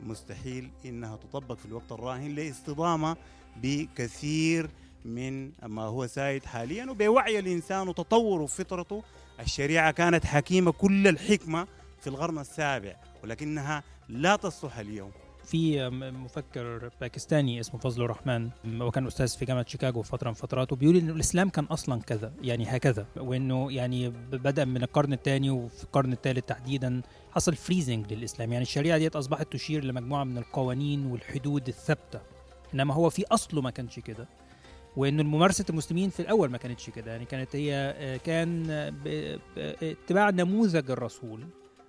مستحيل 0.03 0.69
إنها 0.85 1.15
تطبق 1.15 1.57
في 1.57 1.65
الوقت 1.65 1.91
الراهن 1.91 2.35
لاصطدامة 2.35 3.17
بكثير 3.63 4.69
من 5.05 5.51
ما 5.63 5.81
هو 5.81 6.07
سائد 6.07 6.45
حاليا 6.45 6.91
وبوعي 6.91 7.39
الإنسان 7.39 7.87
وتطوره 7.87 8.41
وفطرته. 8.41 9.03
الشريعة 9.39 9.91
كانت 9.91 10.25
حكيمة 10.25 10.71
كل 10.71 11.07
الحكمة 11.07 11.67
في 12.01 12.07
القرن 12.07 12.39
السابع 12.39 12.95
ولكنها 13.23 13.83
لا 14.09 14.35
تصلح 14.35 14.77
اليوم. 14.77 15.11
في 15.45 15.89
مفكر 15.89 16.89
باكستاني 17.01 17.59
اسمه 17.59 17.79
فضل 17.79 18.03
الرحمن 18.03 18.49
وكان 18.81 19.07
أستاذ 19.07 19.27
في 19.27 19.45
جامعة 19.45 19.65
شيكاغو 19.67 20.01
فترة 20.01 20.29
من 20.29 20.33
فترات 20.33 20.71
وبيقول 20.71 20.97
إنه 20.97 21.13
الإسلام 21.13 21.49
كان 21.49 21.65
أصلا 21.65 22.01
كذا 22.01 22.33
يعني 22.41 22.65
هكذا 22.65 23.05
وإنه 23.17 23.71
يعني 23.71 24.09
بدأ 24.31 24.65
من 24.65 24.83
القرن 24.83 25.13
الثاني 25.13 25.49
وفي 25.49 25.83
القرن 25.83 26.13
الثالث 26.13 26.45
تحديدا 26.45 27.01
حصل 27.31 27.55
freezing 27.55 28.13
للإسلام. 28.13 28.51
يعني 28.51 28.63
الشريعة 28.63 28.97
ديت 28.97 29.15
أصبحت 29.15 29.53
تشير 29.53 29.83
لمجموعة 29.83 30.23
من 30.23 30.37
القوانين 30.37 31.05
والحدود 31.05 31.67
الثابتة 31.67 32.19
إنما 32.73 32.93
هو 32.93 33.09
في 33.09 33.25
أصله 33.31 33.61
ما 33.61 33.69
كانش 33.69 33.99
كده. 33.99 34.27
وإنه 34.97 35.23
ممارسه 35.23 35.65
المسلمين 35.69 36.09
في 36.09 36.19
الأول 36.19 36.49
ما 36.49 36.57
كانتش 36.57 36.89
كده. 36.89 37.11
يعني 37.11 37.25
كانت 37.25 37.55
هي 37.55 37.73
آه، 37.97 38.17
كان 38.17 38.69
آه، 38.69 38.89
ب- 38.89 39.39
اتباع 39.83 40.29
نموذج 40.29 40.91
الرسول 40.91 41.43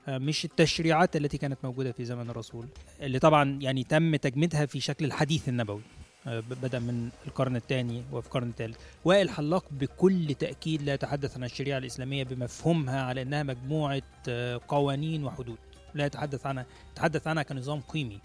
آه، 0.08 0.18
مش 0.18 0.44
التشريعات 0.44 1.16
التي 1.16 1.38
كانت 1.38 1.58
موجودة 1.64 1.92
في 1.92 2.04
زمن 2.04 2.30
الرسول 2.30 2.66
اللي 3.00 3.18
طبعا 3.18 3.58
يعني 3.62 3.84
تم 3.84 4.16
تجميدها 4.16 4.66
في 4.66 4.80
شكل 4.80 5.04
الحديث 5.04 5.48
النبوي 5.48 5.80
آه، 6.26 6.40
بدا 6.62 6.78
من 6.78 7.08
القرن 7.26 7.56
الثاني 7.56 8.02
وفي 8.12 8.26
القرن 8.26 8.48
الثالث. 8.48 8.76
وائل 9.04 9.30
حلاق 9.30 9.64
بكل 9.70 10.34
تأكيد 10.34 10.82
لا 10.82 10.94
يتحدث 10.94 11.36
عن 11.36 11.44
الشريعة 11.44 11.78
الإسلامية 11.78 12.24
بمفهومها 12.24 13.02
على 13.02 13.22
إنها 13.22 13.42
مجموعة 13.42 14.02
آه، 14.28 14.60
قوانين 14.68 15.24
وحدود 15.24 15.58
لا 15.94 16.06
يتحدث 16.06 16.46
عنها 16.46 16.66
يتحدث 16.92 17.26
عنها 17.26 17.42
كنظام 17.42 17.80
قيمي. 17.80 18.20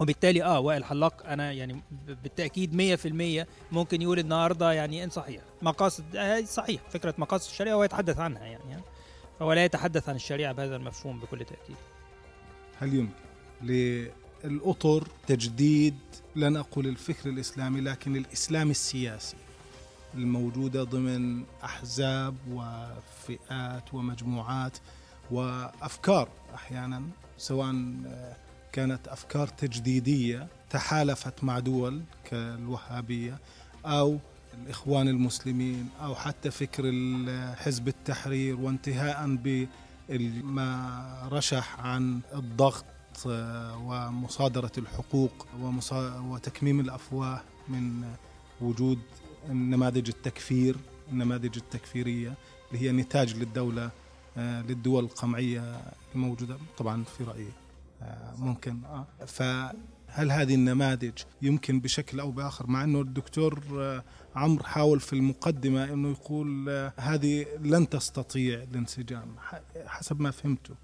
وبالتالي 0.00 0.44
آه 0.44 0.60
وائل 0.60 0.84
حلاق 0.84 1.26
أنا 1.26 1.52
يعني 1.52 1.80
بالتأكيد 2.22 2.96
100% 3.42 3.46
ممكن 3.72 4.02
يقول 4.02 4.18
النهارده 4.18 4.72
يعني 4.72 5.04
إن 5.04 5.10
صحيح. 5.10 5.42
مقاصد 5.62 6.16
آه 6.16 6.40
صحيح. 6.44 6.80
فكرة 6.90 7.14
مقاصد 7.18 7.50
الشريعة 7.50 7.74
هو 7.74 7.84
يتحدث 7.84 8.18
عنها 8.18 8.44
يعني 8.44 8.80
فهو 9.38 9.52
لا 9.52 9.64
يتحدث 9.64 10.08
عن 10.08 10.16
الشريعة 10.16 10.52
بهذا 10.52 10.76
المفهوم 10.76 11.20
بكل 11.20 11.38
تأكيد. 11.38 11.76
هل 12.80 12.94
يمكن؟ 12.94 13.12
للأطر 14.44 15.08
تجديد 15.26 15.98
لن 16.36 16.56
أقول 16.56 16.86
الفكر 16.86 17.28
الإسلامي 17.30 17.80
لكن 17.80 18.16
الإسلام 18.16 18.70
السياسي 18.70 19.36
الموجودة 20.14 20.84
ضمن 20.84 21.44
أحزاب 21.64 22.36
وفئات 22.50 23.94
ومجموعات 23.94 24.78
وأفكار 25.30 26.28
أحيانا 26.54 27.02
سواء 27.38 27.74
كانت 28.76 29.08
أفكار 29.08 29.48
تجديدية 29.48 30.46
تحالفت 30.70 31.44
مع 31.44 31.58
دول 31.58 32.02
كالوهابية 32.24 33.38
أو 33.86 34.18
الإخوان 34.54 35.08
المسلمين 35.08 35.88
أو 36.02 36.14
حتى 36.14 36.50
فكر 36.50 36.92
حزب 37.56 37.88
التحرير 37.88 38.60
وانتهاء 38.60 39.36
بما 40.08 41.28
رشح 41.32 41.80
عن 41.80 42.20
الضغط 42.34 42.84
ومصادرة 43.26 44.72
الحقوق 44.78 45.46
وتكميم 46.30 46.80
الأفواه 46.80 47.42
من 47.68 48.04
وجود 48.60 48.98
نماذج 49.48 50.08
التكفير 50.08 50.76
النماذج 51.12 51.56
التكفيرية 51.56 52.34
اللي 52.72 52.86
هي 52.86 52.92
نتاج 52.92 53.36
للدولة 53.36 53.90
للدول 54.36 55.04
القمعية 55.04 55.80
الموجودة 56.14 56.56
طبعا 56.78 57.04
في 57.04 57.24
رأيي. 57.24 57.65
ممكن 58.38 58.80
فهل 59.26 60.30
هذه 60.30 60.54
النماذج 60.54 61.18
يمكن 61.42 61.80
بشكل 61.80 62.20
أو 62.20 62.30
بآخر؟ 62.30 62.66
مع 62.66 62.84
أنه 62.84 63.00
الدكتور 63.00 63.62
عمرو 64.36 64.64
حاول 64.64 65.00
في 65.00 65.12
المقدمة 65.12 65.84
أنه 65.84 66.10
يقول 66.10 66.68
هذه 66.96 67.46
لن 67.60 67.88
تستطيع 67.88 68.62
الانسجام. 68.62 69.36
حسب 69.86 70.20
ما 70.20 70.30
فهمته 70.30 70.74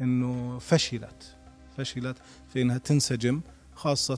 أنه 0.00 0.58
فشلت 0.58 1.36
فشلت 1.76 2.18
في 2.52 2.62
أنها 2.62 2.78
تنسجم 2.78 3.40
خاصة 3.74 4.16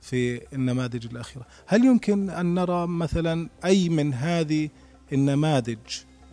في 0.00 0.40
النماذج 0.52 1.06
الأخيرة. 1.06 1.46
هل 1.66 1.84
يمكن 1.84 2.30
أن 2.30 2.54
نرى 2.54 2.86
مثلا 2.86 3.48
أي 3.64 3.88
من 3.88 4.14
هذه 4.14 4.70
النماذج 5.12 5.78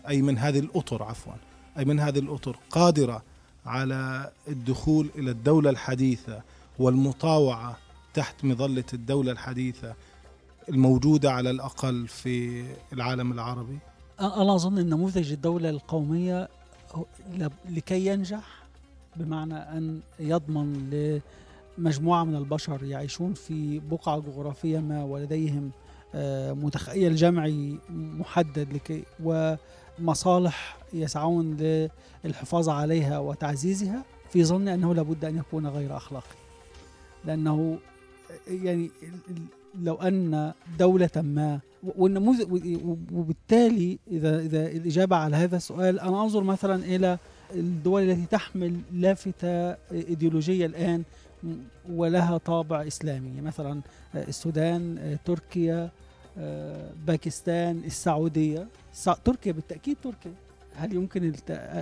أي 0.07 0.21
من 0.21 0.37
هذه 0.37 0.59
الأطر 0.59 1.03
عفوا 1.03 1.33
أي 1.77 1.85
من 1.85 1.99
هذه 1.99 2.19
الأطر 2.19 2.57
قادرة 2.69 3.23
على 3.65 4.31
الدخول 4.47 5.09
إلى 5.15 5.31
الدولة 5.31 5.69
الحديثة 5.69 6.41
والمطاوعة 6.79 7.77
تحت 8.13 8.45
مظلة 8.45 8.83
الدولة 8.93 9.31
الحديثة 9.31 9.93
الموجودة 10.69 11.31
على 11.31 11.49
الأقل 11.49 12.07
في 12.07 12.65
العالم 12.93 13.31
العربي؟ 13.31 13.77
أنا 14.19 14.55
أظن 14.55 14.77
أن 14.77 14.89
نموذج 14.89 15.31
الدولة 15.31 15.69
القومية 15.69 16.49
لكي 17.69 18.05
ينجح 18.05 18.61
بمعنى 19.15 19.55
أن 19.55 19.99
يضمن 20.19 20.89
لمجموعة 21.77 22.23
من 22.23 22.35
البشر 22.35 22.83
يعيشون 22.83 23.33
في 23.33 23.79
بقعة 23.79 24.19
جغرافية 24.19 24.79
ما 24.79 25.03
ولديهم 25.03 25.71
متخيل 26.63 27.15
جمعي 27.15 27.77
محدد 27.89 28.73
لكي 28.73 29.03
ومصالح 29.99 30.77
يسعون 30.93 31.57
للحفاظ 32.23 32.69
عليها 32.69 33.19
وتعزيزها 33.19 34.03
في 34.29 34.43
ظن 34.43 34.67
أنه 34.67 34.95
لابد 34.95 35.25
أن 35.25 35.37
يكون 35.37 35.67
غير 35.67 35.97
أخلاقي. 35.97 36.35
لأنه 37.25 37.77
يعني 38.47 38.91
لو 39.81 39.95
أن 39.95 40.53
دولة 40.79 41.09
ما 41.15 41.59
والنموذج 41.97 42.47
وبالتالي 43.13 43.99
إذا 44.07 44.39
إذا 44.39 44.67
الإجابة 44.67 45.15
على 45.15 45.35
هذا 45.35 45.57
السؤال 45.57 45.99
أنا 45.99 46.23
أنظر 46.23 46.43
مثلا 46.43 46.75
إلى 46.75 47.17
الدول 47.55 48.01
التي 48.09 48.25
تحمل 48.25 48.81
لافتة 48.93 49.71
إيديولوجية 49.91 50.65
الآن 50.65 51.03
ولها 51.89 52.37
طابع 52.37 52.87
إسلامي 52.87 53.41
مثلا 53.41 53.81
السودان 54.15 55.17
تركيا 55.25 55.91
باكستان 57.07 57.81
السعودية. 57.85 58.67
تركيا 59.25 59.51
بالتأكيد 59.51 59.97
تركيا. 60.03 60.33
هل 60.75 60.93
يمكن 60.95 61.33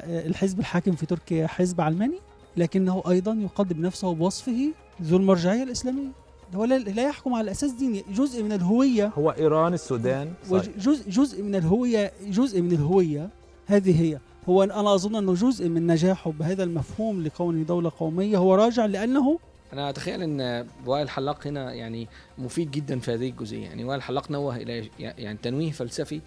الحزب 0.07 0.59
الحاكم 0.59 0.91
في 0.91 1.05
تركيا 1.05 1.47
حزب 1.47 1.81
علماني؟ 1.81 2.19
لكنه 2.57 3.03
أيضا 3.09 3.33
يقدم 3.33 3.81
نفسه 3.81 4.13
بوصفه 4.13 4.71
ذو 5.01 5.17
المرجعية 5.17 5.63
الإسلامية. 5.63 6.07
هو 6.55 6.65
لا 6.65 7.03
يحكم 7.03 7.33
على 7.33 7.51
أساس 7.51 7.71
ديني 7.71 8.03
جزء 8.13 8.43
من 8.43 8.51
الهوية. 8.51 9.11
هو 9.17 9.31
إيران 9.31 9.73
السودان. 9.73 10.33
جزء 10.77 11.09
جزء 11.09 11.43
من 11.43 11.55
الهويه 11.55 12.11
جزء 12.27 12.61
من 12.61 12.71
الهوية 12.71 13.29
هذه 13.67 14.01
هي. 14.01 14.19
هو 14.49 14.63
أنا 14.63 14.95
أظن 14.95 15.15
أنه 15.15 15.33
جزء 15.33 15.69
من 15.69 15.87
نجاحه 15.87 16.31
بهذا 16.31 16.63
المفهوم 16.63 17.23
لكونه 17.23 17.63
دولة 17.63 17.91
قومية. 17.99 18.37
هو 18.37 18.55
راجع 18.55 18.85
لأنه 18.85 19.39
أنا 19.73 19.89
أتخيل 19.89 20.21
أن 20.21 20.67
وائل 20.85 21.03
الحلاق 21.03 21.47
هنا 21.47 21.73
يعني 21.73 22.07
مفيد 22.37 22.71
جدا 22.71 22.99
في 22.99 23.13
هذه 23.13 23.29
الجزئية. 23.29 23.63
يعني 23.63 23.83
وائل 23.83 23.97
الحلاق 23.97 24.31
نوه 24.31 24.55
إلى 24.55 24.89
يعني 24.99 25.37
تنويه 25.41 25.71
فلسفي 25.71 26.21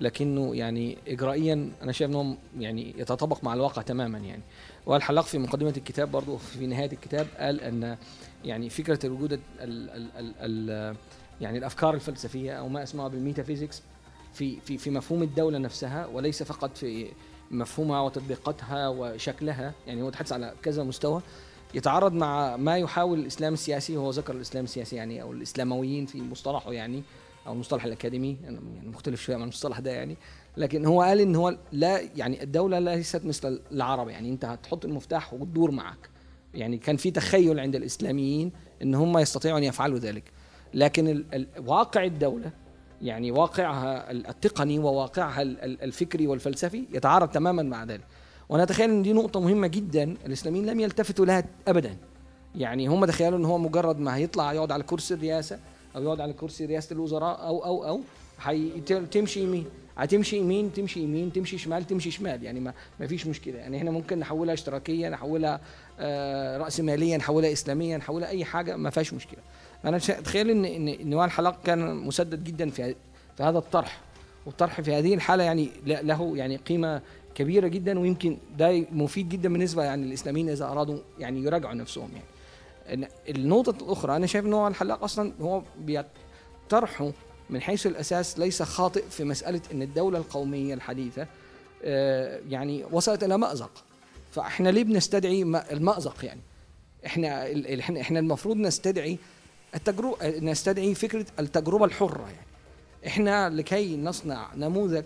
لكنه 0.00 0.56
يعني 0.56 0.98
اجرائيا 1.08 1.70
أنا 1.82 1.92
شايف 1.92 2.10
إنه 2.10 2.36
يعني 2.58 2.94
يتطابق 2.98 3.44
مع 3.44 3.54
الواقع 3.54 3.82
تماما 3.82 4.18
يعني. 4.18 4.42
وائل 4.86 4.96
الحلاق 4.96 5.24
في 5.24 5.38
مقدمة 5.38 5.74
الكتاب 5.76 6.10
برضه 6.10 6.36
في 6.36 6.66
نهاية 6.66 6.92
الكتاب 6.92 7.26
قال 7.38 7.60
إن 7.60 7.96
يعني 8.44 8.70
فكرة 8.70 9.08
وجود 9.08 9.32
ال 9.32 9.40
ال 9.60 10.08
ال 10.18 10.34
ال 10.40 10.96
يعني 11.40 11.58
الأفكار 11.58 11.94
الفلسفية 11.94 12.52
أو 12.52 12.68
ما 12.68 12.82
اسمها 12.82 13.08
بالميتافيزيكس 13.08 13.82
في 14.32 14.60
في 14.60 14.78
في 14.78 14.90
مفهوم 14.90 15.22
الدولة 15.22 15.58
نفسها 15.58 16.06
وليس 16.06 16.42
فقط 16.42 16.76
في 16.76 17.08
مفهومها 17.50 18.00
وتطبيقاتها 18.00 18.88
وشكلها 18.88 19.74
يعني 19.86 20.02
هو 20.02 20.10
تحدث 20.10 20.32
على 20.32 20.52
كذا 20.62 20.82
مستوى 20.82 21.22
يتعارض 21.74 22.12
مع 22.12 22.56
ما 22.56 22.78
يحاول 22.78 23.18
الإسلام 23.18 23.52
السياسي 23.52 23.96
وهو 23.96 24.10
ذكر 24.10 24.34
الإسلام 24.34 24.64
السياسي 24.64 24.96
يعني 24.96 25.22
أو 25.22 25.32
الإسلامويين 25.32 26.06
في 26.06 26.22
مصطلحه 26.22 26.72
يعني 26.72 27.02
أو 27.46 27.52
المصطلح 27.52 27.84
الأكاديمي 27.84 28.36
يعني 28.44 28.60
مختلف 28.86 29.22
شوية 29.22 29.36
عن 29.36 29.42
المصطلح 29.42 29.78
ده 29.78 29.90
يعني 29.90 30.16
لكن 30.56 30.86
هو 30.86 31.02
قال 31.02 31.20
إن 31.20 31.36
هو 31.36 31.58
لا 31.72 32.00
يعني 32.16 32.42
الدولة 32.42 32.78
ليست 32.78 33.24
مثل 33.24 33.60
العرب 33.72 34.08
يعني 34.08 34.30
أنت 34.30 34.44
هتحط 34.44 34.84
المفتاح 34.84 35.34
وتدور 35.34 35.70
معك 35.70 36.10
يعني 36.54 36.78
كان 36.78 36.96
في 36.96 37.10
تخيل 37.10 37.60
عند 37.60 37.74
الإسلاميين 37.76 38.52
إن 38.82 38.94
هم 38.94 39.18
يستطيعوا 39.18 39.58
أن 39.58 39.64
يفعلوا 39.64 39.98
ذلك. 39.98 40.24
لكن 40.74 41.24
واقع 41.66 42.04
الدولة 42.04 42.50
يعني 43.02 43.30
واقعها 43.30 44.10
التقني 44.10 44.78
وواقعها 44.78 45.42
الفكري 45.42 46.26
والفلسفي 46.26 46.84
يتعارض 46.92 47.28
تماما 47.28 47.62
مع 47.62 47.84
ذلك. 47.84 48.06
وأنا 48.48 48.62
أتخيل 48.62 48.90
إن 48.90 49.02
دي 49.02 49.12
نقطة 49.12 49.40
مهمة 49.40 49.66
جدا 49.66 50.16
الإسلاميين 50.26 50.66
لم 50.66 50.80
يلتفتوا 50.80 51.26
لها 51.26 51.44
ابدا. 51.68 51.96
يعني 52.54 52.86
هم 52.86 53.04
تخيلوا 53.04 53.38
إن 53.38 53.44
هو 53.44 53.58
مجرد 53.58 53.98
ما 53.98 54.16
هيطلع 54.16 54.52
يقعد 54.52 54.72
على 54.72 54.82
كرسي 54.82 55.14
الرئاسة 55.14 55.58
أو 55.96 56.02
يقعد 56.02 56.20
على 56.20 56.32
كرسي 56.32 56.66
رئاسة 56.66 56.94
الوزراء 56.94 57.46
أو 57.46 57.64
أو 57.64 57.84
أو 57.88 58.00
هتمشي 58.38 59.40
يمين. 59.40 59.66
هتمشي 59.96 60.36
يمين 60.36 60.72
تمشي 60.72 61.00
يمين 61.00 61.32
تمشي 61.32 61.58
شمال 61.58 61.86
تمشي 61.86 62.10
شمال. 62.10 62.42
يعني 62.42 62.60
ما, 62.60 62.72
ما 63.00 63.06
فيش 63.06 63.26
مشكلة. 63.26 63.58
يعني 63.58 63.76
إحنا 63.76 63.90
ممكن 63.90 64.18
نحولها 64.18 64.54
اشتراكية 64.54 65.08
نحولها 65.08 65.60
آه 66.00 66.58
راس 66.58 66.80
ماليه 66.80 67.16
نحولها 67.16 67.52
إسلامية 67.52 67.96
نحولها 67.96 68.28
أي 68.28 68.44
حاجة 68.44 68.76
ما 68.76 68.90
فيهاش 68.90 69.14
مشكلة. 69.14 69.40
أنا 69.84 69.96
اتخيل 69.96 70.50
ان 70.50 70.64
ان 70.64 71.10
نوال 71.10 71.24
الحلاق 71.24 71.62
كان 71.64 71.96
مسدد 71.96 72.44
جدا 72.44 72.70
في 72.70 72.94
في 73.36 73.42
هذا 73.42 73.58
الطرح. 73.58 74.00
والطرح 74.46 74.80
في 74.80 74.94
هذه 74.94 75.14
الحالة 75.14 75.44
يعني 75.44 75.68
له 75.86 76.36
يعني 76.36 76.56
قيمة 76.56 77.02
كبيرة 77.34 77.68
جدا 77.68 77.98
ويمكن 77.98 78.36
ده 78.58 78.84
مفيد 78.92 79.28
جدا 79.28 79.52
بالنسبة 79.52 79.82
يعني 79.82 80.06
للإسلاميين 80.06 80.48
إذا 80.48 80.64
أرادوا 80.64 80.98
يعني 81.18 81.42
يراجعوا 81.42 81.74
نفسهم 81.74 82.08
يعني. 82.12 82.35
النقطة 83.28 83.84
الأخرى 83.84 84.16
أنا 84.16 84.26
شايف 84.26 84.46
إن 84.46 84.52
هو 84.52 84.68
الحلاق 84.68 85.04
أصلا 85.04 85.32
هو 85.40 85.62
طرحه 86.68 87.12
من 87.50 87.62
حيث 87.62 87.86
الأساس 87.86 88.38
ليس 88.38 88.62
خاطئ 88.62 89.04
في 89.10 89.24
مسألة 89.24 89.60
إن 89.72 89.82
الدولة 89.82 90.18
القومية 90.18 90.74
الحديثة 90.74 91.26
يعني 92.48 92.84
وصلت 92.92 93.24
إلى 93.24 93.38
مأزق. 93.38 93.70
فإحنا 94.32 94.68
ليه 94.68 94.84
بنستدعي 94.84 95.42
المأزق 95.72 96.24
يعني؟ 96.24 96.40
إحنا 97.06 97.52
إحنا 98.00 98.18
المفروض 98.18 98.56
نستدعي 98.56 99.18
التجربه 99.74 100.38
نستدعي 100.38 100.94
فكرة 100.94 101.26
التجربة 101.38 101.84
الحرة 101.84 102.22
يعني. 102.22 102.46
إحنا 103.06 103.50
لكي 103.50 103.96
نصنع 103.96 104.54
نموذج 104.54 105.04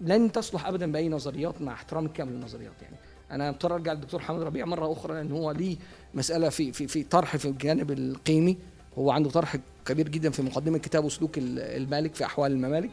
لن 0.00 0.32
تصلح 0.32 0.66
ابدا 0.66 0.92
بأي 0.92 1.08
نظريات 1.08 1.62
مع 1.62 1.72
احترام 1.72 2.06
الكامل 2.06 2.32
للنظريات 2.32 2.82
يعني. 2.82 2.96
أنا 3.30 3.50
مضطر 3.50 3.74
أرجع 3.74 3.92
للدكتور 3.92 4.20
حمد 4.20 4.42
ربيع 4.42 4.66
مرة 4.66 4.92
أخرى 4.92 5.14
لأن 5.14 5.32
هو 5.32 5.50
ليه 5.50 5.76
مسألة 6.14 6.48
في 6.48 6.72
في 6.72 6.86
في 6.86 7.02
طرح 7.02 7.36
في 7.36 7.44
الجانب 7.44 7.90
القيمي 7.90 8.56
هو 8.98 9.10
عنده 9.10 9.30
طرح 9.30 9.56
كبير 9.86 10.08
جدا 10.08 10.30
في 10.30 10.42
مقدمة 10.42 10.78
كتابه 10.78 11.08
سلوك 11.08 11.38
المالك 11.38 12.14
في 12.14 12.24
أحوال 12.24 12.52
الممالك. 12.52 12.90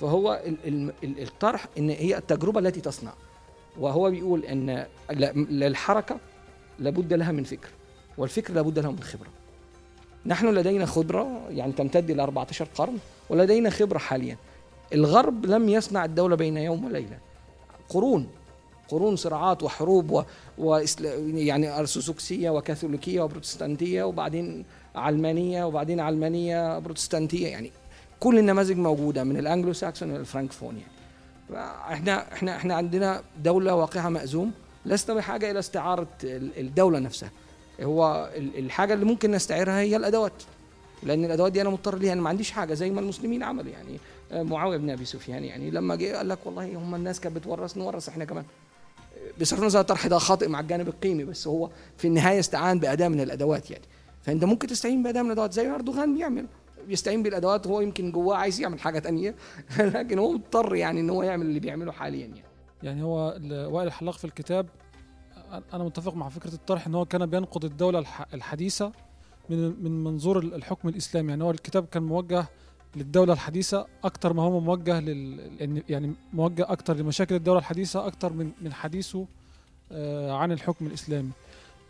فهو 0.00 0.42
الطرح 1.02 1.66
إن 1.78 1.90
هي 1.90 2.18
التجربة 2.18 2.60
التي 2.60 2.80
تصنع. 2.80 3.12
وهو 3.78 4.10
بيقول 4.10 4.44
إن 4.44 4.86
للحركة 5.50 6.20
لابد 6.78 7.12
لها 7.12 7.32
من 7.32 7.44
فكر 7.44 7.68
والفكر 8.18 8.54
لابد 8.54 8.78
له 8.78 8.90
من 8.90 9.02
خبرة. 9.02 9.28
نحن 10.26 10.46
لدينا 10.46 10.86
خبرة 10.86 11.48
يعني 11.50 11.72
تمتد 11.72 12.10
إلى 12.10 12.22
14 12.22 12.68
قرن 12.74 12.98
ولدينا 13.30 13.70
خبرة 13.70 13.98
حاليا. 13.98 14.36
الغرب 14.92 15.46
لم 15.46 15.68
يصنع 15.68 16.04
الدولة 16.04 16.36
بين 16.36 16.56
يوم 16.56 16.84
وليلة. 16.84 17.18
قرون 17.88 18.28
قرون 18.88 19.16
صراعات 19.16 19.62
وحروب 19.62 20.10
و... 20.10 20.22
و... 20.58 20.80
يعني 21.34 21.78
ارثوذكسيه 21.78 22.50
وكاثوليكية 22.50 23.20
وبروتستانتية 23.20 24.02
وبعدين 24.02 24.64
علمانية 24.94 25.64
وبعدين 25.64 26.00
علمانية 26.00 26.78
بروتستانتية 26.78 27.48
يعني 27.48 27.72
كل 28.20 28.38
النماذج 28.38 28.76
موجودة 28.76 29.24
من 29.24 29.36
الانجلو 29.36 29.72
ساكسون 29.72 30.14
للفرانكفون 30.14 30.76
يعني. 30.76 30.92
إحنا 31.92 32.32
إحنا 32.32 32.56
إحنا 32.56 32.74
عندنا 32.74 33.22
دولة 33.42 33.74
واقعها 33.74 34.08
مأزوم 34.08 34.52
لسنا 34.86 35.16
بحاجة 35.16 35.50
إلى 35.50 35.58
استعارة 35.58 36.08
الدولة 36.24 36.98
نفسها. 36.98 37.30
هو 37.82 38.30
الحاجة 38.36 38.94
اللي 38.94 39.04
ممكن 39.04 39.30
نستعيرها 39.30 39.80
هي 39.80 39.96
الأدوات 39.96 40.42
لأن 41.02 41.24
الأدوات 41.24 41.52
دي 41.52 41.60
أنا 41.62 41.70
مضطر 41.70 41.98
ليها 41.98 42.12
أنا 42.12 42.20
ما 42.20 42.28
عنديش 42.28 42.50
حاجة 42.50 42.74
زي 42.74 42.90
ما 42.90 43.00
المسلمين 43.00 43.42
عملوا 43.42 43.72
يعني. 43.72 43.98
معاوية 44.44 44.76
بن 44.76 44.90
أبي 44.90 45.04
سفيان 45.04 45.44
يعني 45.44 45.70
لما 45.70 45.96
جه 45.96 46.16
قال 46.16 46.28
لك 46.28 46.38
والله 46.44 46.76
هم 46.76 46.94
الناس 46.94 47.20
كانت 47.20 47.36
بتورث 47.36 47.76
نورث 47.76 48.08
إحنا 48.08 48.24
كمان. 48.24 48.44
بصرف 49.40 49.60
النظر 49.60 49.80
الطرح 49.80 50.06
ده 50.06 50.18
خاطئ 50.18 50.48
مع 50.48 50.60
الجانب 50.60 50.88
القيمي 50.88 51.24
بس 51.24 51.46
هو 51.46 51.70
في 51.96 52.08
النهاية 52.08 52.38
استعان 52.38 52.78
بأداة 52.78 53.08
من 53.08 53.20
الأدوات 53.20 53.70
يعني. 53.70 53.84
فأنت 54.22 54.44
ممكن 54.44 54.68
تستعين 54.68 55.02
بأداة 55.02 55.22
من 55.22 55.26
الأدوات 55.26 55.52
زي 55.52 55.70
أردوغان 55.70 56.14
بيعمل. 56.14 56.46
بيستعين 56.88 57.22
بالأدوات 57.22 57.66
هو 57.66 57.80
يمكن 57.80 58.12
جواه 58.12 58.36
عايز 58.36 58.60
يعمل 58.60 58.80
حاجة 58.80 58.98
تانية 58.98 59.34
لكن 59.78 60.18
هو 60.18 60.32
مضطر 60.32 60.74
يعني 60.74 61.00
إن 61.00 61.10
هو 61.10 61.22
يعمل 61.22 61.46
اللي 61.46 61.60
بيعمله 61.60 61.92
حاليا 61.92 62.26
يعني. 62.26 62.42
يعني 62.82 63.02
هو 63.02 63.38
وائل 63.50 63.86
الحلاق 63.86 64.14
في 64.14 64.24
الكتاب 64.24 64.66
أنا 65.72 65.84
متفق 65.84 66.14
مع 66.14 66.28
فكرة 66.28 66.54
الطرح 66.54 66.86
إن 66.86 66.94
هو 66.94 67.04
كان 67.04 67.26
بينقد 67.26 67.64
الدولة 67.64 68.04
الحديثة 68.34 68.92
من 69.50 69.84
من 69.84 70.04
منظور 70.04 70.38
الحكم 70.38 70.88
الإسلامي. 70.88 71.28
يعني 71.30 71.44
هو 71.44 71.50
الكتاب 71.50 71.86
كان 71.86 72.02
موجه 72.02 72.46
للدولة 72.96 73.32
الحديثة 73.32 73.86
أكتر 74.04 74.32
ما 74.32 74.42
هو 74.42 74.60
موجه 74.60 75.00
لل 75.00 75.82
يعني 75.88 76.14
موجه 76.32 76.66
أكتر 76.72 76.96
لمشاكل 76.96 77.34
الدولة 77.34 77.58
الحديثة 77.58 78.06
أكتر 78.06 78.32
من 78.32 78.50
من 78.62 78.72
حديثه 78.72 79.26
عن 80.30 80.52
الحكم 80.52 80.86
الإسلامي. 80.86 81.30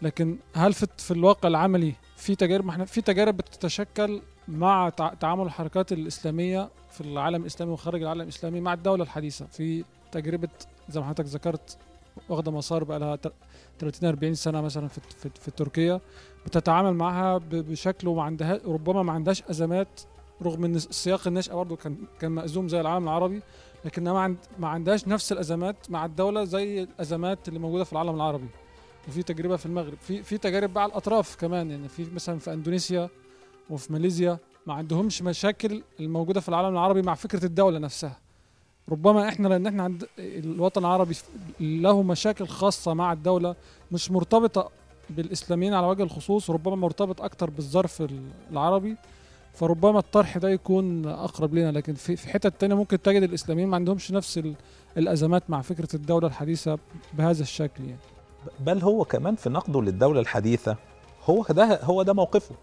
لكن 0.02 0.36
هل 0.54 0.72
في 0.72 0.86
في 0.98 1.10
الواقع 1.10 1.48
العملي 1.48 1.92
في 2.16 2.34
تجارب؟ 2.34 2.68
إحنا 2.68 2.84
في 2.84 3.00
تجارب 3.00 3.36
بتتشكل 3.36 4.20
مع 4.48 4.88
تعامل 5.20 5.44
الحركات 5.46 5.92
الإسلامية 5.92 6.68
في 6.90 7.00
العالم 7.00 7.40
الإسلامي 7.42 7.72
وخارج 7.72 8.02
العالم 8.02 8.20
الإسلامي 8.20 8.60
مع 8.60 8.72
الدولة 8.72 9.02
الحديثة؟ 9.04 9.46
في 9.46 9.84
تجربة 10.12 10.48
زي 10.88 11.00
ما 11.00 11.06
حضرتك 11.06 11.24
ذكرت 11.24 11.78
واخدة 12.28 12.50
مسار 12.52 12.84
بقى 12.84 12.98
لها 12.98 13.18
30 13.78 14.08
40 14.08 14.34
سنة 14.34 14.60
مثلا 14.60 14.88
في 14.88 15.00
في, 15.00 15.30
في 15.40 15.50
تركيا 15.50 16.00
بتتعامل 16.46 16.94
معها 16.94 17.38
بشكل 17.50 18.08
وما 18.08 18.22
عندها 18.22 18.60
ربما 18.66 19.02
ما 19.02 19.12
عندهاش 19.12 19.42
أزمات 19.42 20.00
رغم 20.42 20.64
إن 20.64 20.78
سياق 20.78 21.26
النشأة 21.26 21.54
برضه 21.54 21.76
كان 21.76 21.96
كان 22.20 22.30
مأزوم 22.32 22.68
زي 22.68 22.80
العالم 22.80 23.04
العربي 23.04 23.42
لكنها 23.84 24.12
ما, 24.12 24.20
عند 24.20 24.36
ما 24.58 24.68
عندهاش 24.68 25.08
نفس 25.08 25.32
الأزمات 25.32 25.90
مع 25.90 26.04
الدولة 26.04 26.44
زي 26.44 26.82
الأزمات 26.82 27.48
اللي 27.48 27.58
موجودة 27.58 27.84
في 27.84 27.92
العالم 27.92 28.14
العربي. 28.14 28.46
وفي 29.08 29.22
تجربة 29.22 29.56
في 29.56 29.66
المغرب 29.66 29.98
في 30.00 30.22
في 30.22 30.38
تجارب 30.38 30.72
بقى 30.72 30.82
على 30.82 30.90
الأطراف 30.90 31.36
كمان 31.36 31.70
يعني 31.70 31.88
في 31.88 32.06
مثلا 32.14 32.38
في 32.38 32.52
إندونيسيا 32.52 33.08
وفي 33.70 33.92
ماليزيا 33.92 34.38
ما 34.66 34.74
عندهمش 34.74 35.22
مشاكل 35.22 35.82
الموجودة 36.00 36.40
في 36.40 36.48
العالم 36.48 36.68
العربي 36.68 37.02
مع 37.02 37.14
فكرة 37.14 37.44
الدولة 37.44 37.78
نفسها. 37.78 38.16
ربما 38.88 39.28
إحنا 39.28 39.48
لأن 39.48 39.66
إحنا 39.66 39.82
عند 39.82 40.06
الوطن 40.18 40.80
العربي 40.80 41.16
له 41.60 42.02
مشاكل 42.02 42.46
خاصة 42.46 42.94
مع 42.94 43.12
الدولة 43.12 43.54
مش 43.92 44.10
مرتبطة 44.10 44.70
بالإسلاميين 45.10 45.74
على 45.74 45.86
وجه 45.86 46.02
الخصوص 46.02 46.50
ربما 46.50 46.76
مرتبط 46.76 47.22
أكتر 47.22 47.50
بالظرف 47.50 48.02
العربي. 48.50 48.96
فربما 49.58 49.98
الطرح 49.98 50.38
ده 50.38 50.50
يكون 50.50 51.06
أقرب 51.06 51.54
لنا 51.54 51.72
لكن 51.72 51.94
في 51.94 52.16
في 52.16 52.28
حتت 52.28 52.60
تانية 52.60 52.74
ممكن 52.74 53.02
تجد 53.02 53.22
الإسلاميين 53.22 53.68
ما 53.68 53.76
عندهمش 53.76 54.10
نفس 54.12 54.40
الأزمات 54.96 55.42
مع 55.48 55.62
فكرة 55.62 55.88
الدولة 55.96 56.26
الحديثة 56.26 56.78
بهذا 57.14 57.42
الشكل 57.42 57.84
يعني. 57.84 57.98
بل 58.60 58.82
هو 58.82 59.04
كمان 59.04 59.36
في 59.36 59.50
نقده 59.50 59.82
للدولة 59.82 60.20
الحديثة 60.20 60.76
هو 61.24 61.44
ده 61.50 61.80
هو 61.82 62.02
ده 62.02 62.12
موقفه 62.12 62.54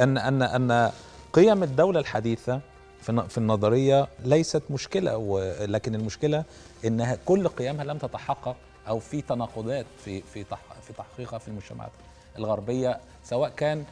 أن 0.00 0.18
أن 0.18 0.42
أن 0.42 0.90
قيم 1.32 1.62
الدولة 1.62 2.00
الحديثة 2.00 2.60
في 3.02 3.38
النظرية 3.38 4.08
ليست 4.24 4.62
مشكلة 4.70 5.16
ولكن 5.16 5.94
المشكلة 5.94 6.44
إنها 6.84 7.18
كل 7.24 7.48
قيمها 7.48 7.84
لم 7.84 7.98
تتحقق 7.98 8.56
أو 8.88 8.98
في 8.98 9.20
تناقضات 9.22 9.86
في 10.04 10.22
في 10.22 10.44
في 10.82 10.92
تحقيقها 10.98 11.38
في 11.38 11.48
المجتمعات 11.48 11.90
الغربية 12.38 13.00
سواء 13.24 13.50
كان 13.56 13.84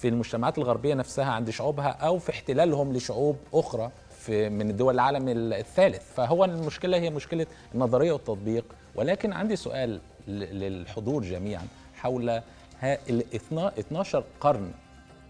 في 0.00 0.08
المجتمعات 0.08 0.58
الغربية 0.58 0.94
نفسها 0.94 1.24
عند 1.24 1.50
شعوبها 1.50 1.88
أو 1.88 2.18
في 2.18 2.30
احتلالهم 2.30 2.92
لشعوب 2.92 3.36
أخرى 3.54 3.90
في 4.18 4.48
من 4.48 4.76
دول 4.76 4.94
العالم 4.94 5.28
الثالث. 5.28 6.02
فهو 6.16 6.44
المشكلة 6.44 6.96
هي 6.96 7.10
مشكلة 7.10 7.46
النظرية 7.74 8.12
والتطبيق. 8.12 8.64
ولكن 8.94 9.32
عندي 9.32 9.56
سؤال 9.56 10.00
للحضور 10.28 11.22
جميعا 11.22 11.66
حول 11.94 12.30
ال 12.84 13.34
12 13.34 14.24
قرن 14.40 14.72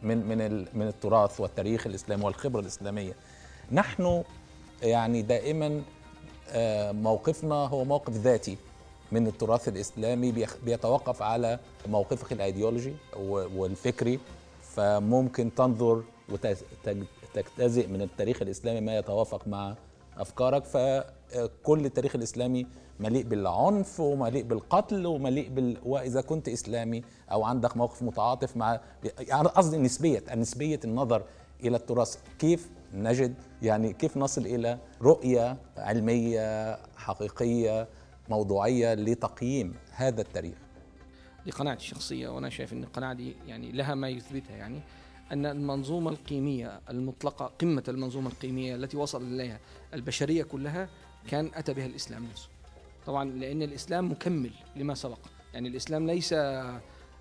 من 0.02 0.18
من 0.26 0.66
من 0.74 0.88
التراث 0.88 1.40
والتاريخ 1.40 1.86
الإسلامي 1.86 2.24
والخبرة 2.24 2.60
الإسلامية. 2.60 3.12
نحن 3.72 4.22
يعني 4.82 5.22
دائما 5.22 5.82
موقفنا 6.92 7.54
هو 7.54 7.84
موقف 7.84 8.12
ذاتي 8.12 8.56
من 9.12 9.26
التراث 9.26 9.68
الإسلامي 9.68 10.46
بيتوقف 10.64 11.22
على 11.22 11.58
موقفك 11.86 12.32
الأيديولوجي 12.32 12.94
والفكري. 13.56 14.20
فممكن 14.76 15.54
تنظر 15.54 16.02
وتجتزئ 16.28 17.86
من 17.86 18.02
التاريخ 18.02 18.42
الإسلامي 18.42 18.80
ما 18.80 18.98
يتوافق 18.98 19.48
مع 19.48 19.74
أفكارك. 20.18 20.64
فكل 20.64 21.84
التاريخ 21.84 22.16
الإسلامي 22.16 22.66
مليء 23.00 23.24
بالعنف 23.24 24.00
ومليء 24.00 24.42
بالقتل 24.44 25.06
ومليء 25.06 25.48
بال... 25.48 25.76
وإذا 25.84 26.20
كنت 26.20 26.48
إسلامي 26.48 27.02
أو 27.32 27.44
عندك 27.44 27.76
موقف 27.76 28.02
متعاطف 28.02 28.56
مع 28.56 28.80
يعني 29.18 29.48
قصدي 29.48 29.78
نسبية 29.78 30.22
نسبية 30.34 30.80
النظر 30.84 31.22
إلى 31.64 31.76
التراث. 31.76 32.16
كيف 32.38 32.70
نجد 32.94 33.34
يعني 33.62 33.92
كيف 33.92 34.16
نصل 34.16 34.46
إلى 34.46 34.78
رؤية 35.02 35.56
علمية 35.76 36.78
حقيقية 36.96 37.88
موضوعية 38.28 38.94
لتقييم 38.94 39.74
هذا 39.90 40.20
التاريخ؟ 40.20 40.63
دي 41.44 41.50
قناعتي 41.50 41.80
الشخصية 41.80 42.28
وأنا 42.28 42.50
شايف 42.50 42.72
إن 42.72 42.84
القناعه 42.84 43.12
دي 43.14 43.36
يعني 43.46 43.72
لها 43.72 43.94
ما 43.94 44.08
يثبتها 44.08 44.56
يعني 44.56 44.80
أن 45.32 45.46
المنظومة 45.46 46.10
القيمية 46.10 46.80
المطلقة 46.90 47.46
قمة 47.46 47.84
المنظومة 47.88 48.30
القيمية 48.30 48.74
التي 48.74 48.96
وصل 48.96 49.22
إليها 49.22 49.60
البشرية 49.94 50.42
كلها 50.42 50.88
كان 51.28 51.50
أتى 51.54 51.74
بها 51.74 51.86
الإسلام 51.86 52.24
نفسه. 52.24 52.48
طبعا 53.06 53.24
لأن 53.24 53.62
الإسلام 53.62 54.10
مكمل 54.10 54.50
لما 54.76 54.94
سبق. 54.94 55.18
يعني 55.54 55.68
الإسلام 55.68 56.06
ليس 56.06 56.34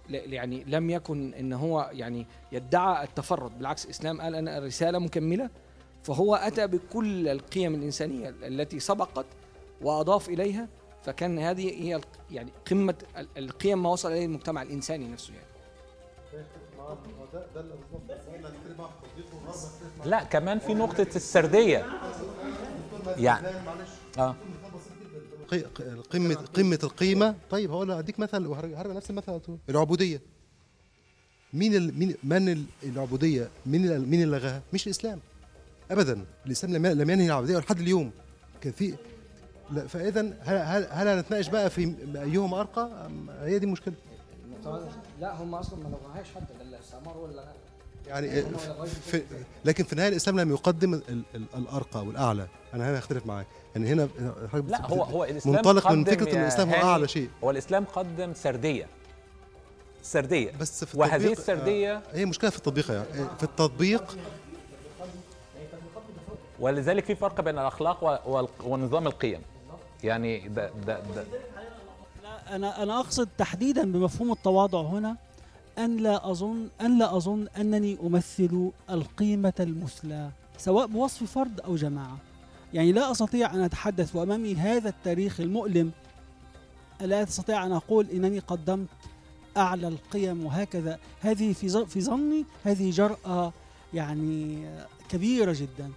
يعني 0.09 0.63
لم 0.63 0.89
يكن 0.89 1.33
إن 1.33 1.53
هو 1.53 1.89
يعني 1.93 2.25
يدعى 2.51 3.03
التفرد 3.03 3.57
بالعكس 3.57 3.85
الإسلام 3.85 4.21
قال 4.21 4.35
أنا 4.35 4.59
رسالة 4.59 4.99
مكملة 4.99 5.49
فهو 6.03 6.35
أتى 6.35 6.67
بكل 6.67 7.27
القيم 7.27 7.75
الإنسانية 7.75 8.29
التي 8.29 8.79
سبقت 8.79 9.25
وأضاف 9.81 10.29
إليها 10.29 10.67
فكان 11.05 11.39
هذه 11.39 11.69
هي 11.69 12.01
يعني 12.31 12.51
قمة 12.71 12.95
القيم 13.37 13.83
ما 13.83 13.89
وصل 13.89 14.11
إليه 14.11 14.25
المجتمع 14.25 14.61
الإنساني 14.61 15.07
نفسه 15.07 15.33
يعني. 15.33 15.47
لا 20.05 20.23
كمان 20.23 20.59
في 20.59 20.73
نقطة 20.73 21.07
السردية. 21.15 21.85
يعني 23.17 23.47
آه. 24.17 24.35
قمة 26.11 26.35
قمة 26.35 26.79
القيمة. 26.83 27.35
طيب 27.49 27.71
هقول 27.71 27.91
اديك 27.91 28.19
مثل 28.19 28.47
وهرجع 28.47 28.81
نفس 28.81 29.09
المثل. 29.09 29.41
العبودية. 29.69 30.21
مين 31.53 31.75
ال 31.75 31.99
مين 31.99 32.15
من 32.23 32.65
العبودية؟ 32.83 33.49
مين 33.65 33.85
ال 33.85 34.09
مين 34.09 34.23
اللي 34.23 34.37
لغاها؟ 34.37 34.61
مش 34.73 34.85
الإسلام. 34.87 35.19
أبدا. 35.91 36.25
الإسلام 36.45 36.73
لم 36.73 36.85
لم 36.85 37.09
ينهي 37.09 37.25
العبودية 37.27 37.57
لحد 37.57 37.79
اليوم. 37.79 38.11
كان 38.61 38.73
في 38.73 38.93
فإذا 39.87 40.21
هل 40.21 40.55
هل 40.57 40.87
هل 40.91 41.07
هنتناقش 41.07 41.47
بقى 41.47 41.69
في 41.69 41.95
أيهما 42.15 42.59
أرقى؟ 42.59 43.09
هي 43.41 43.59
دي 43.59 43.65
المشكلة 43.65 43.93
لا 45.19 45.35
هم 45.43 45.55
أصلا 45.55 45.79
ما 45.79 45.89
لغوهاش 45.89 46.27
حتى 46.35 46.53
ده 46.59 46.61
الاستعمار 46.61 47.27
لغاها 47.33 47.53
يعني 48.07 48.43
في 48.85 49.23
لكن 49.65 49.83
في 49.83 49.93
النهايه 49.93 50.09
الإسلام 50.09 50.39
لم 50.39 50.51
يقدم 50.51 50.93
ال 50.93 51.23
ال 51.35 51.45
الأرقى 51.55 52.05
والأعلى. 52.05 52.47
أنا 52.73 52.89
هنا 52.89 52.97
اختلف 52.97 53.25
معاك. 53.25 53.45
يعني 53.75 53.87
هنا 53.87 54.07
لا 54.67 54.85
هو 54.85 55.03
هو 55.03 55.23
الإسلام 55.23 55.55
منطلق 55.55 55.91
من 55.91 56.03
فكرة 56.03 56.33
إن 56.35 56.41
الإسلام 56.41 56.69
هو 56.69 56.89
أعلى 56.89 57.07
شيء. 57.07 57.29
هو 57.43 57.51
الإسلام 57.51 57.85
قدم 57.85 58.33
سردية. 58.33 58.87
سردية. 60.03 60.51
بس 60.59 60.83
في 60.83 60.97
وهذه 60.99 61.31
السردية 61.31 61.97
آه 61.97 62.01
هي 62.11 62.25
مشكلة 62.25 62.49
في 62.49 62.57
التطبيق 62.57 62.91
يعني. 62.91 63.05
في 63.37 63.43
التطبيق 63.43 64.17
ولذلك 66.59 67.05
في 67.05 67.15
فرق 67.15 67.41
بين 67.41 67.59
الأخلاق 67.59 68.27
ونظام 68.65 69.07
القيم. 69.07 69.41
يعني 70.03 70.47
ده 70.47 70.71
ده 70.87 70.99
ده 71.15 71.25
أنا 72.49 72.83
أنا 72.83 72.99
أقصد 72.99 73.29
تحديدا 73.37 73.91
بمفهوم 73.91 74.31
التواضع 74.31 74.81
هنا 74.81 75.17
أن 75.77 75.97
لا 75.97 76.31
أظن 76.31 76.67
أن 76.81 76.99
لا 76.99 77.17
أظن 77.17 77.47
أنني 77.57 77.97
أمثل 78.03 78.71
القيمة 78.89 79.53
المثلى 79.59 80.29
سواء 80.57 80.87
بوصف 80.87 81.23
فرد 81.31 81.59
أو 81.59 81.75
جماعة. 81.75 82.17
يعني 82.73 82.91
لا 82.91 83.11
أستطيع 83.11 83.53
أن 83.53 83.59
أتحدث 83.61 84.15
وأمامي 84.15 84.55
هذا 84.55 84.89
التاريخ 84.89 85.39
المؤلم. 85.39 85.91
لا 87.01 87.23
أستطيع 87.23 87.65
أن 87.65 87.71
أقول 87.71 88.09
إنني 88.09 88.39
قدمت 88.39 88.87
أعلى 89.57 89.87
القيم 89.87 90.45
وهكذا. 90.45 90.99
هذه 91.21 91.53
في 91.53 91.85
في 91.85 92.01
ظني 92.01 92.45
هذه 92.63 92.89
جرأة 92.91 93.53
يعني 93.93 94.67
كبيرة 95.09 95.55
جدا. 95.59 95.91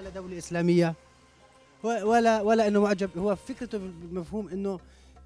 لا 0.00 0.38
إسلامية. 0.38 0.94
و- 1.82 1.88
ولا 2.10 2.40
ولا 2.40 2.68
إنه 2.68 2.80
معجب 2.80 3.10
هو 3.18 3.36
فكرته 3.36 3.78
بمفهوم 3.78 4.48
إنه 4.48 4.80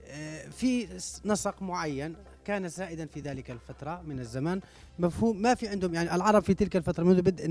آه، 0.05 0.49
في 0.49 0.89
نسق 1.25 1.63
معين 1.63 2.17
كان 2.45 2.69
سائدا 2.69 3.07
في 3.07 3.21
ذلك 3.21 3.51
الفترة 3.51 4.03
من 4.07 4.21
الزمان. 4.21 4.61
مفهوم 4.99 5.43
ما 5.43 5.55
في 5.55 5.69
عندهم 5.69 5.95
يعني 5.95 6.15
العرب 6.15 6.43
في 6.43 6.55
تلك 6.55 6.77
الفترة 6.77 7.05
منذ 7.05 7.23
بدء 7.23 7.47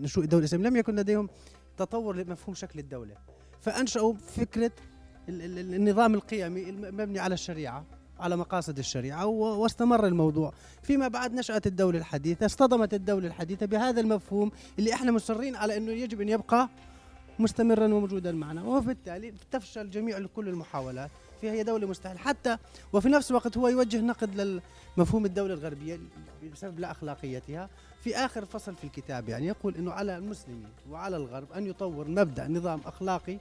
نشوء 0.00 0.24
الدولة 0.24 0.40
الإسلامية 0.40 0.68
لم 0.68 0.76
يكن 0.76 0.96
لديهم 0.96 1.28
تطور 1.76 2.16
لمفهوم 2.16 2.54
شكل 2.54 2.78
الدولة. 2.78 3.14
فأنشأوا 3.60 4.14
فكرة 4.36 4.72
ال- 5.28 5.42
ال- 5.42 5.58
ال- 5.58 5.74
النظام 5.74 6.14
القيمي 6.14 6.70
المبني 6.70 7.18
على 7.18 7.34
الشريعة. 7.34 7.84
على 8.20 8.36
مقاصد 8.36 8.78
الشريعة 8.78 9.26
واستمر 9.26 10.06
الموضوع. 10.06 10.52
فيما 10.82 11.08
بعد 11.08 11.34
نشأت 11.34 11.66
الدولة 11.66 11.98
الحديثة 11.98 12.46
اصطدمت 12.46 12.94
الدولة 12.94 13.26
الحديثة 13.26 13.66
بهذا 13.66 14.00
المفهوم 14.00 14.50
اللي 14.78 14.94
إحنا 14.94 15.12
مصرين 15.12 15.56
على 15.56 15.76
إنه 15.76 15.92
يجب 15.92 16.20
أن 16.20 16.28
يبقى 16.28 16.68
مستمرا 17.38 17.84
وموجودا 17.84 18.32
معنا. 18.32 18.64
وبالتالي 18.64 19.34
تفشل 19.50 19.90
جميع 19.90 20.26
كل 20.36 20.48
المحاولات. 20.48 21.10
فهي 21.42 21.50
هي 21.50 21.62
دولة 21.64 21.86
مستحيل. 21.86 22.18
حتى 22.18 22.56
وفي 22.92 23.08
نفس 23.08 23.30
الوقت 23.30 23.58
هو 23.58 23.68
يوجه 23.68 24.00
نقد 24.00 24.60
لمفهوم 24.96 25.24
الدولة 25.24 25.54
الغربية 25.54 26.00
بسبب 26.52 26.80
لا 26.80 26.90
أخلاقيتها. 26.90 27.68
في 28.00 28.16
آخر 28.16 28.44
فصل 28.44 28.76
في 28.76 28.84
الكتاب 28.84 29.28
يعني 29.28 29.46
يقول 29.46 29.74
أنه 29.76 29.92
على 29.92 30.16
المسلمين 30.16 30.68
وعلى 30.90 31.16
الغرب 31.16 31.52
أن 31.52 31.66
يطور 31.66 32.08
مبدأ 32.08 32.48
نظام 32.48 32.80
أخلاقي 32.86 33.38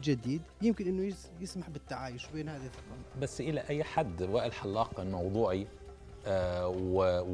جديد 0.00 0.42
يمكن 0.62 1.04
يس- 1.08 1.28
يسمح 1.40 1.70
بالتعايش 1.70 2.26
بين 2.34 2.48
هذه 2.48 2.64
الثقافات. 2.66 3.18
بس 3.20 3.40
إلى 3.40 3.60
أي 3.70 3.84
حد 3.84 4.22
وائل 4.22 4.52
حلاق 4.52 5.00
موضوعي 5.00 5.66
آه، 6.26 6.68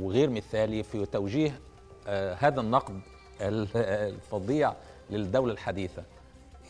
وغير 0.02 0.30
مثالي 0.30 0.82
في 0.82 1.06
توجيه 1.06 1.60
آه، 2.06 2.34
هذا 2.34 2.60
النقد 2.60 3.00
ال- 3.40 3.76
الفظيع 3.76 4.74
للدولة 5.10 5.52
الحديثة. 5.52 6.02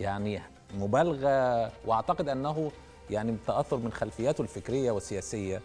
يعني 0.00 0.40
مبالغة 0.74 1.72
وأعتقد 1.86 2.28
أنه 2.28 2.72
يعني 3.10 3.36
تأثر 3.46 3.76
من 3.76 3.92
خلفياته 3.92 4.42
الفكرية 4.42 4.90
والسياسية 4.90 5.60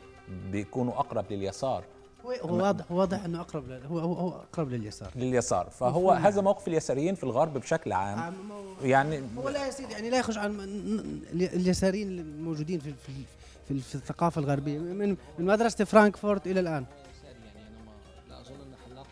بيكونوا 0.51 0.93
أقرب 0.93 1.25
لليسار. 1.31 1.83
هو 2.27 2.49
هو 2.49 2.55
واضح 2.63 2.91
واضح 2.91 3.23
أنه 3.25 3.41
أقرب 3.41 3.67
ل- 3.69 3.81
هو 3.85 3.99
هو 3.99 4.29
أقرب 4.29 4.69
لليسار. 4.69 5.11
لليسار. 5.15 5.69
فهو. 5.69 6.11
هذا 6.11 6.41
موقف 6.41 6.67
اليساريين 6.67 7.15
في 7.15 7.23
الغرب 7.23 7.57
بشكل 7.57 7.91
عام. 7.93 8.19
عام- 8.19 8.33
يعني 8.81 9.21
هو 9.37 9.49
لا 9.49 9.67
يصير 9.67 9.89
يعني 9.89 10.09
لا 10.09 10.19
يخرج 10.19 10.37
عن 10.37 10.59
اليساريين 11.33 12.19
الموجودين 12.19 12.79
في 12.79 12.93
في 12.93 13.11
في, 13.67 13.79
في 13.79 13.95
الثقافة 13.95 14.41
الغربية. 14.41 14.79
من 14.79 15.09
من 15.09 15.45
مدرسة 15.45 15.85
فرانكفورت 15.85 16.47
إلى 16.47 16.59
الآن. 16.59 16.85
يعني 17.25 17.37
أنا 17.67 17.85
ما 17.85 17.91
لا 18.35 18.41
أظن 18.41 18.53
ان 18.55 18.73
حلاق 18.91 19.07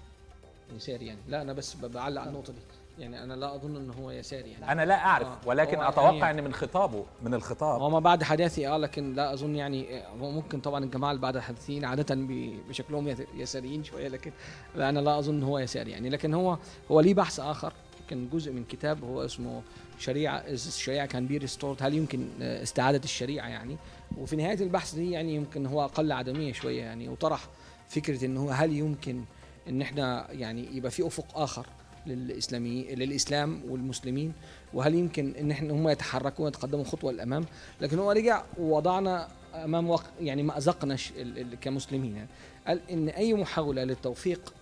يساري 0.76 1.06
يعني. 1.06 1.20
لا 1.28 1.42
أنا 1.42 1.54
بس 1.54 1.76
بعلق 1.76 2.22
على 2.22 2.30
النقطة 2.30 2.54
دي. 2.54 2.60
يعني 3.00 3.24
أنا 3.24 3.34
لا 3.34 3.56
أظن 3.56 3.76
ان 3.76 3.90
هو 3.92 4.12
يساري 4.12 4.52
يعني. 4.52 4.72
أنا 4.72 4.86
لا 4.86 5.06
أعرف 5.06 5.28
آه، 5.28 5.38
ولكن 5.46 5.82
أتوقع 5.82 6.14
يعني- 6.14 6.40
ان 6.40 6.46
من 6.46 6.54
خطابه 6.54 7.06
من 7.22 7.34
الخطاب. 7.34 7.82
هو 7.82 7.90
ما 7.90 8.00
بعد 8.00 8.24
حداثي 8.24 8.68
آه 8.68 8.78
لكن 8.78 9.14
لا 9.14 9.34
أظن 9.34 9.56
يعني 9.56 9.98
آه، 9.98 10.08
هو 10.22 10.32
ممكن 10.32 10.60
طبعا 10.60 10.84
الجماعه 10.84 11.12
اللي 11.12 11.22
بعد 11.22 11.36
الحداثيين 11.36 11.86
عادة 11.86 12.16
بشكلهم 12.70 13.16
يساريين 13.36 13.84
شوية 13.84 14.08
لكن 14.08 14.32
لا 14.76 14.90
أنا 14.90 15.00
لا 15.00 15.20
أظن 15.20 15.44
هو 15.44 15.60
يساري 15.60 15.92
يعني. 15.92 16.10
لكن 16.10 16.34
هو 16.34 16.58
هو 16.92 17.00
ليه 17.02 17.14
بحث 17.14 17.40
آخر 17.40 17.74
كان 18.10 18.30
جزء 18.30 18.52
من 18.52 18.64
كتاب 18.64 19.04
هو 19.04 19.26
اسمه 19.26 19.62
شريعة 20.00 20.38
الشريعه 20.38 21.06
كان 21.06 21.28
بي 21.28 21.38
ريستورد 21.38 21.84
هل 21.84 21.94
يمكن 21.94 22.28
آه، 22.42 22.64
استعادة 22.64 23.02
الشريعة 23.04 23.48
يعني؟ 23.48 23.78
وفي 24.18 24.36
نهاية 24.36 24.64
البحث 24.64 24.96
دي 24.96 25.12
يعني 25.12 25.36
يمكن 25.36 25.66
هو 25.66 25.84
أقل 25.86 26.12
عدمية 26.12 26.54
شوية 26.54 26.82
يعني 26.82 27.10
وطرح 27.10 27.48
فكرة 27.90 28.26
ان 28.26 28.38
هو 28.38 28.50
هل 28.50 28.74
يمكن 28.74 29.24
إن 29.70 29.82
إحنا 29.82 30.32
يعني 30.32 30.78
يبقى 30.78 30.92
في 30.92 31.08
أفق 31.08 31.26
آخر. 31.40 31.66
للاسلامي 32.08 32.84
للإسلام 32.96 33.62
والمسلمين 33.70 34.34
وهل 34.74 34.96
يمكن 34.96 35.34
إن 35.40 35.52
إحنا 35.52 35.74
هم 35.74 35.90
يتحركوا 35.90 36.46
ويتقدموا 36.46 36.84
خطوة 36.84 37.12
للأمام؟ 37.12 37.46
لكن 37.82 38.00
هو 38.00 38.12
رجع 38.12 38.44
ووضعنا 38.60 39.28
أمام 39.54 39.90
وق... 39.90 40.04
يعني 40.22 40.44
ش- 40.98 41.12
ال- 41.18 41.60
كمسلمين. 41.60 42.16
يعني. 42.16 42.28
قال 42.68 42.80
إن 42.92 43.10
أي 43.10 43.34
محاولة 43.34 43.84
للتوفيق 43.84 44.54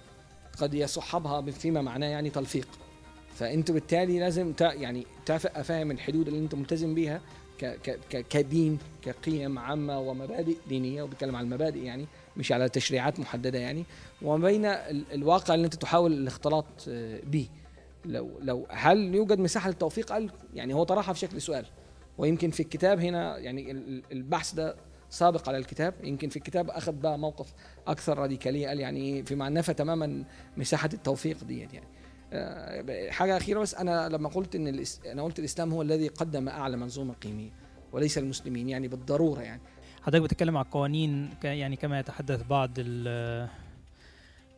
قد 0.57 0.73
يصحبها 0.73 1.41
فيما 1.51 1.81
معناه 1.81 2.07
يعني 2.07 2.29
تلفيق. 2.29 2.67
فانت 3.35 3.71
بالتالي 3.71 4.19
لازم 4.19 4.53
تع... 4.53 4.73
يعني 4.73 5.05
تعرف 5.25 5.47
أفهم 5.47 5.91
الحدود 5.91 6.27
اللي 6.27 6.39
انت 6.39 6.55
ملتزم 6.55 6.95
بيها 6.95 7.21
ك... 7.59 7.65
ك... 7.65 8.25
كدين 8.29 8.77
كقيم 9.01 9.59
عامة 9.59 9.99
ومبادئ 9.99 10.57
دينية 10.69 11.03
وبتكلم 11.03 11.35
عن 11.35 11.43
المبادئ 11.43 11.79
يعني. 11.83 12.05
مش 12.37 12.51
على 12.51 12.69
تشريعات 12.69 13.19
محددة 13.19 13.59
يعني 13.59 13.85
وما 14.21 14.47
بين 14.47 14.65
ال... 14.65 15.03
الواقع 15.13 15.53
اللي 15.53 15.65
انت 15.65 15.75
تحاول 15.75 16.13
الاختلاط 16.13 16.65
آه، 16.89 17.19
به 17.23 17.47
لو 18.05 18.31
لو 18.41 18.65
هل 18.69 19.15
يوجد 19.15 19.39
مساحة 19.39 19.69
للتوفيق؟ 19.69 20.11
قال 20.11 20.29
يعني 20.53 20.73
هو 20.73 20.83
طرحها 20.83 21.13
في 21.13 21.19
شكل 21.19 21.41
سؤال. 21.41 21.65
ويمكن 22.17 22.49
في 22.51 22.59
الكتاب 22.59 22.99
هنا 22.99 23.37
يعني 23.37 23.71
ال- 23.71 23.87
ال- 23.87 24.03
البحث 24.11 24.53
ده 24.53 24.75
سابق 25.09 25.49
على 25.49 25.57
الكتاب. 25.57 25.93
يمكن 26.03 26.29
في 26.29 26.37
الكتاب 26.37 26.69
أخذ 26.69 26.91
بقى 26.91 27.19
موقف 27.19 27.53
أكثر 27.87 28.17
راديكاليه 28.17 28.67
قال 28.67 28.79
يعني 28.79 29.23
في 29.23 29.35
نفى 29.35 29.73
تماما 29.73 30.23
مساحة 30.57 30.89
التوفيق 30.93 31.43
ديت 31.43 31.73
يعني. 31.73 31.87
آه، 32.33 33.09
حاجة 33.09 33.37
أخيرة 33.37 33.59
بس 33.59 33.75
أنا 33.75 34.09
لما 34.09 34.29
قلت 34.29 34.55
إن. 34.55 34.83
أنا 35.05 35.23
قلت 35.23 35.39
الإسلام 35.39 35.73
هو 35.73 35.81
الذي 35.81 36.07
قدم 36.07 36.49
أعلى 36.49 36.77
منظومة 36.77 37.13
قيميه 37.13 37.49
وليس 37.91 38.17
المسلمين 38.17 38.69
يعني 38.69 38.87
بالضرورة 38.87 39.41
يعني. 39.41 39.61
حضرتك 40.05 40.23
بتتكلم 40.23 40.57
عن 40.57 40.63
القوانين 40.65 41.29
يعني 41.43 41.75
كما 41.75 41.99
يتحدث 41.99 42.43
بعض 42.43 42.69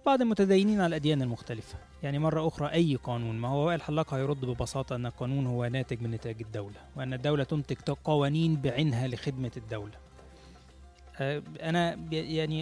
بعض 0.06 0.22
المتدينين 0.22 0.78
على 0.82 0.88
الأديان 0.88 1.22
المختلفة. 1.22 1.78
يعني 2.04 2.20
مرة 2.20 2.48
أخرى 2.48 2.72
أي 2.72 2.96
قانون 2.96 3.36
ما 3.36 3.48
هو 3.48 3.68
وائل 3.68 3.82
حلاق 3.82 4.14
هيرد 4.14 4.46
ببساطة 4.46 4.96
أن 4.96 5.06
القانون 5.06 5.46
هو 5.48 5.66
ناتج 5.66 6.02
من 6.02 6.12
نتاج 6.12 6.36
الدولة 6.42 6.76
وأن 6.96 7.14
الدولة 7.14 7.44
تنتج 7.44 7.76
قوانين 8.04 8.62
بعينها 8.62 9.08
لخدمة 9.08 9.52
الدولة. 9.58 9.94
آه، 11.20 11.42
أنا 11.62 11.96
ب- 11.96 12.14
يعني 12.14 12.62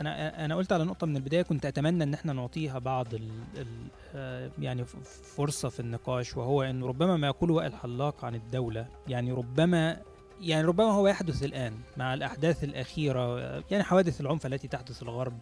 أنا 0.00 0.44
أنا 0.44 0.56
قلت 0.56 0.72
على 0.72 0.84
نقطة 0.84 1.06
من 1.06 1.16
البداية 1.16 1.42
كنت 1.42 1.66
أتمنى 1.66 2.04
أن 2.04 2.14
إحنا 2.14 2.32
نعطيها 2.32 2.78
بعض 2.78 3.14
ال 3.14 3.28
ال 3.56 3.66
آه، 4.14 4.50
يعني 4.58 4.84
ف- 4.84 4.96
فرصة 5.36 5.68
في 5.68 5.80
النقاش 5.80 6.36
وهو 6.36 6.62
أن 6.62 6.84
ربما 6.84 7.16
ما 7.16 7.26
يقوله 7.26 7.54
وائل 7.54 7.74
حلاق 7.74 8.24
عن 8.24 8.34
الدولة 8.34 8.86
يعني 9.08 9.32
ربما 9.32 9.96
يعني 10.42 10.66
ربما 10.66 10.90
هو 10.92 11.08
يحدث 11.08 11.42
الآن 11.42 11.74
مع 11.96 12.14
الأحداث 12.14 12.64
الأخيرة 12.64 13.38
يعني 13.70 13.82
حوادث 13.84 14.20
العنف 14.20 14.46
التي 14.46 14.68
تحدث 14.68 15.02
الغرب 15.02 15.38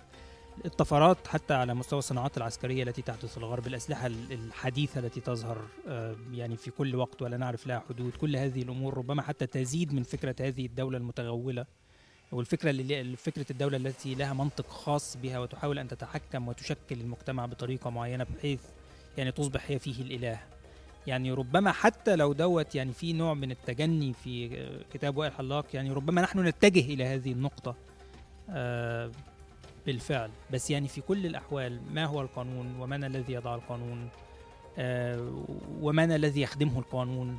الطفرات 0.65 1.27
حتى 1.27 1.55
على 1.55 1.75
مستوى 1.75 1.99
الصناعات 1.99 2.37
العسكرية 2.37 2.83
التي 2.83 3.03
تحدث 3.03 3.39
الغرب 3.39 3.67
الأسلحة 3.67 4.07
ال- 4.07 4.33
الحديثة 4.33 5.01
التي 5.01 5.21
تظهر 5.21 5.59
آه، 5.89 6.17
يعني 6.33 6.57
في 6.57 6.71
كل 6.71 6.97
وقت 6.97 7.23
ولا 7.23 7.37
نعرف 7.37 7.67
لها 7.67 7.83
حدود. 7.89 8.13
كل 8.17 8.37
هذه 8.37 8.63
الأمور 8.63 8.99
ربما 8.99 9.23
حتى 9.23 9.47
تزيد 9.47 9.93
من 9.95 10.03
فكرة 10.03 10.35
هذه 10.41 10.67
الدولة 10.67 10.99
المتغولة 10.99 11.67
والفكرة 12.33 12.71
اللي 12.71 13.17
فكرة 13.17 13.47
الدولة 13.51 13.77
التي 13.77 14.15
لها 14.15 14.33
منطق 14.33 14.69
خاص 14.71 15.17
بها 15.17 15.39
وتحاول 15.39 15.79
أن 15.79 15.89
تتحكم 15.89 16.49
وتشكل 16.49 17.01
المجتمع 17.01 17.47
بطريقة 17.47 17.91
معينة 17.91 18.25
بحيث 18.39 18.61
يعني 19.19 19.33
تصبح 19.33 19.65
هي 19.71 19.79
فيه 19.79 20.03
الإله. 20.03 20.41
يعني 21.07 21.33
ربما 21.33 21.73
حتى 21.73 22.17
لو 22.17 22.33
دوت 22.33 22.75
يعني 22.75 22.93
في 22.93 23.13
نوع 23.13 23.35
من 23.35 23.51
التجني 23.51 24.13
في 24.13 24.49
كتاب 24.93 25.17
وائل 25.17 25.33
حلاق 25.33 25.67
يعني 25.75 25.93
ربما 25.93 26.23
نحن 26.23 26.47
نتجه 26.47 26.81
إلى 26.81 27.05
هذه 27.05 27.33
النقطة 27.33 27.75
آه، 28.51 29.11
بالفعل. 29.87 30.31
بس 30.51 30.71
يعني 30.71 30.89
في 30.89 31.01
كل 31.01 31.27
الأحوال 31.27 31.81
ما 31.93 32.05
هو 32.05 32.21
القانون؟ 32.21 32.81
ومن 32.81 33.05
الذي 33.05 33.33
يضع 33.33 33.55
القانون؟ 33.55 34.09
آه، 34.79 35.45
ومن 35.81 36.13
الذي 36.13 36.41
يخدمه 36.41 36.79
القانون؟ 36.79 37.39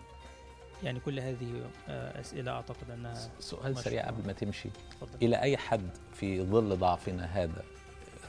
يعني 0.84 1.00
كل 1.00 1.20
هذه 1.20 1.62
آه، 1.90 2.20
أسئلة 2.20 2.52
أعتقد 2.52 2.92
أنها 2.92 3.30
سؤال. 3.40 3.78
سريع 3.78 4.08
قبل 4.08 4.28
ما 4.28 4.34
تمشي. 4.34 4.70
اتفضل. 4.92 5.18
إلى 5.22 5.42
أي 5.42 5.58
حد 5.58 5.90
في 6.14 6.44
ظل 6.44 6.78
ضعفنا 6.78 7.26
هذا 7.26 7.64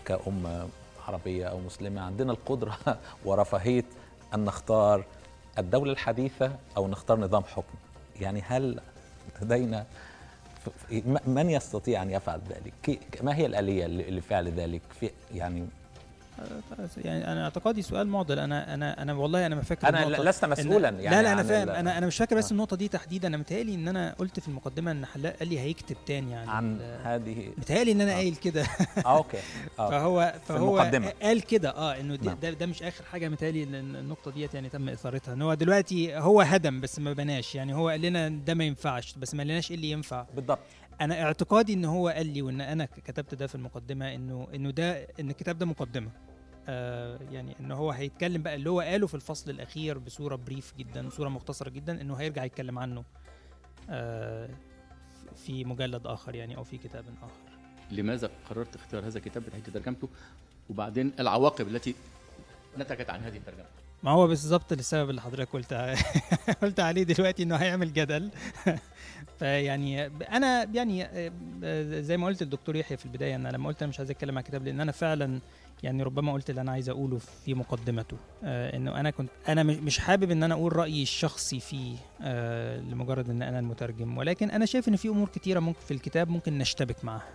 كأمة 0.05 0.69
عربية 1.09 1.47
أو 1.47 1.61
مسلمة 1.61 2.01
عندنا 2.01 2.33
القدرة 2.33 2.79
ورفاهية 3.25 3.85
أن 4.35 4.45
نختار 4.45 5.05
الدولة 5.59 5.93
الحديثة 5.93 6.53
أو 6.77 6.89
نختار 6.89 7.19
نظام 7.19 7.45
حكم؟ 7.45 7.75
يعني 8.21 8.43
هل 8.47 8.81
لدينا 9.43 9.87
من 11.27 11.51
يستطيع 11.51 12.03
أن 12.03 12.11
يفعل 12.11 12.41
ذلك؟ 12.49 13.01
ما 13.23 13.37
هي 13.37 13.47
الآلية 13.47 13.87
لفعل 13.87 14.49
ذلك؟ 14.49 14.81
في 15.01 15.11
يعني 15.35 15.67
يعني 16.97 17.33
أنا 17.33 17.45
أعتقادي 17.45 17.83
سؤال 17.83 18.09
معضل. 18.09 18.39
أنا 18.39 18.75
أنا 18.75 19.03
أنا 19.03 19.13
والله 19.13 19.47
أنا 19.47 19.55
ما 19.55 19.63
فاكر 19.63 19.89
أنا 19.89 20.07
النقطة. 20.07 20.23
لست 20.25 20.45
إن- 20.45 20.49
مسؤولا 20.49 20.89
يعني 20.89 21.17
لا 21.17 21.23
لا 21.23 21.33
أنا 21.33 21.43
فاهم. 21.43 21.69
أنا 21.69 21.99
أنا 21.99 22.07
مش 22.07 22.17
فاكر 22.17 22.37
بس 22.37 22.47
آه. 22.47 22.53
النقطة 22.53 22.77
دي 22.77 22.89
تحديدا. 22.89 23.29
أنا 23.29 23.37
متهيألي 23.37 23.75
إن 23.75 23.89
أنا 23.89 24.15
قلت 24.19 24.41
في 24.41 24.49
المقدمة 24.49 24.91
إن 24.91 25.07
حلاق 25.07 25.37
قال 25.37 25.49
لي 25.49 25.61
هيكتب 25.61 25.97
تاني 26.07 26.35
عن 26.35 26.49
عن 26.49 26.81
هذه 27.05 27.53
متهيألي 27.59 27.93
إن 27.93 28.01
أنا 28.01 28.13
قايل 28.13 28.35
كده. 28.35 28.67
آه 29.07 29.17
okay. 29.17 29.39
آه. 29.79 29.91
فهو 29.91 30.35
فهو 30.47 30.79
المقدمة. 30.81 31.13
قال 31.23 31.41
كده. 31.43 31.71
آه 31.71 32.01
إنه 32.01 32.17
دي- 32.17 32.27
نعم. 32.27 32.39
ده, 32.43 32.51
ده 32.51 32.67
مش 32.67 32.83
آخر 32.83 33.05
حاجة 33.05 33.29
متهيألي 33.29 33.63
إن 33.63 33.75
النقطة 33.75 34.31
ديت 34.31 34.55
يعني 34.55 34.69
تم 34.69 34.89
إثارتها. 34.89 35.35
إن 35.35 35.43
هو 35.43 35.55
دلوقتي 35.55 36.17
هو 36.17 36.41
هدم 36.41 36.81
بس 36.81 36.99
ما 36.99 37.13
بناش. 37.13 37.55
يعني 37.55 37.75
هو 37.75 37.89
قال 37.89 38.01
لنا 38.03 38.29
ده 38.29 38.55
ما 38.55 38.65
ينفعش 38.65 39.15
بس 39.19 39.35
ما 39.35 39.41
قالناش 39.43 39.71
إيه 39.71 39.77
اللي 39.77 39.91
ينفع. 39.91 40.25
بالضبط. 40.35 40.59
أنا 41.05 41.23
اعتقادي 41.23 41.73
إن 41.75 41.85
هو 41.85 42.09
قال 42.09 42.27
لي 42.27 42.43
وإن 42.43 42.61
أنا 42.61 42.85
كتبت 42.85 43.35
ده 43.35 43.47
في 43.47 43.55
المقدمة 43.55 44.15
إنه 44.15 44.49
إنه 44.55 44.71
ده 44.71 45.03
إن 45.21 45.31
الكتاب 45.31 45.59
ده 45.59 45.67
مقدمة. 45.67 46.11
آه 46.69 47.19
يعني 47.31 47.57
إن 47.61 47.71
هو 47.73 47.91
هيتكلم 47.91 48.43
بقى 48.43 48.55
اللي 48.55 48.71
هو 48.71 48.81
قاله 48.81 49.07
في 49.07 49.15
الفصل 49.15 49.51
الأخير 49.51 49.99
بصورة 49.99 50.37
brief 50.37 50.75
جدا 50.79 51.09
صوره 51.11 51.29
مختصرة 51.29 51.69
جدا 51.71 52.01
إنه 52.01 52.15
هيرجع 52.15 52.45
يتكلم 52.45 52.79
عنه 52.79 53.05
آه 53.91 54.49
في 55.37 55.65
مجلد 55.65 56.07
آخر 56.07 56.35
يعني 56.35 56.57
أو 56.57 56.65
في 56.65 56.79
كتاب 56.79 57.05
آخر. 57.23 57.53
لماذا 57.91 58.31
قررت 58.51 58.75
اختيار 58.77 59.07
هذا 59.07 59.19
الكتاب 59.19 59.43
بحيث 59.51 59.71
ترجمته؟ 59.71 60.09
وبعدين 60.71 61.13
العواقب 61.21 61.69
التي 61.69 61.95
نتجت 62.79 63.11
عن 63.11 63.21
هذه 63.21 63.37
الترجمة. 63.37 63.67
ما 64.03 64.11
هو 64.11 64.27
بالظبط 64.27 64.73
للسبب 64.73 65.11
اللي 65.11 65.21
حضرتك 65.21 65.49
قلت 65.53 65.75
قلت 66.63 66.81
عليه 66.81 67.03
دلوقتي 67.03 67.43
إنه 67.43 67.57
هيعمل 67.57 67.93
جدل. 67.93 68.31
فيعني 69.39 70.07
أنا 70.07 70.65
يعني 70.75 71.05
آه، 71.05 72.01
زي 72.01 72.17
ما 72.17 72.27
قلت 72.27 72.43
الدكتور 72.43 72.77
يحيى 72.77 72.97
في 72.97 73.07
البداية 73.07 73.35
ان 73.37 73.47
أنا 73.47 73.57
لما 73.57 73.69
قلت 73.69 73.83
أنا 73.83 73.89
مش 73.89 73.99
عايز 73.99 74.11
أتكلم 74.11 74.31
عن 74.39 74.43
الكتاب 74.43 74.65
لأن 74.65 74.81
أنا 74.81 74.93
فعلا 74.93 75.41
يعني 75.83 76.03
ربما 76.03 76.33
قلت 76.33 76.51
اللي 76.51 76.61
أنا 76.61 76.73
عايز 76.73 76.89
أقوله 76.89 77.19
في 77.19 77.55
مقدمته 77.55 78.17
آه 78.45 78.77
إنه 78.77 79.01
أنا 79.01 79.11
كنت 79.11 79.31
أنا 79.49 79.63
مش- 79.63 79.77
مش 79.77 79.99
حابب 79.99 80.31
إن 80.31 80.43
أنا 80.43 80.55
أقول 80.55 80.77
رأيي 80.77 81.03
الشخصي 81.03 81.61
فيه 81.61 81.97
آه 82.23 82.81
لمجرد 82.81 83.31
إن 83.31 83.43
أنا 83.43 83.59
المترجم. 83.59 84.19
ولكن 84.19 84.51
أنا 84.51 84.67
شايف 84.67 84.89
إن 84.89 84.97
في 84.97 85.09
أمور 85.09 85.29
كتيرة 85.29 85.61
ممكن 85.61 85.81
في 85.81 85.95
الكتاب 85.95 86.29
ممكن 86.29 86.59
نشتبك 86.59 87.05
معها 87.05 87.29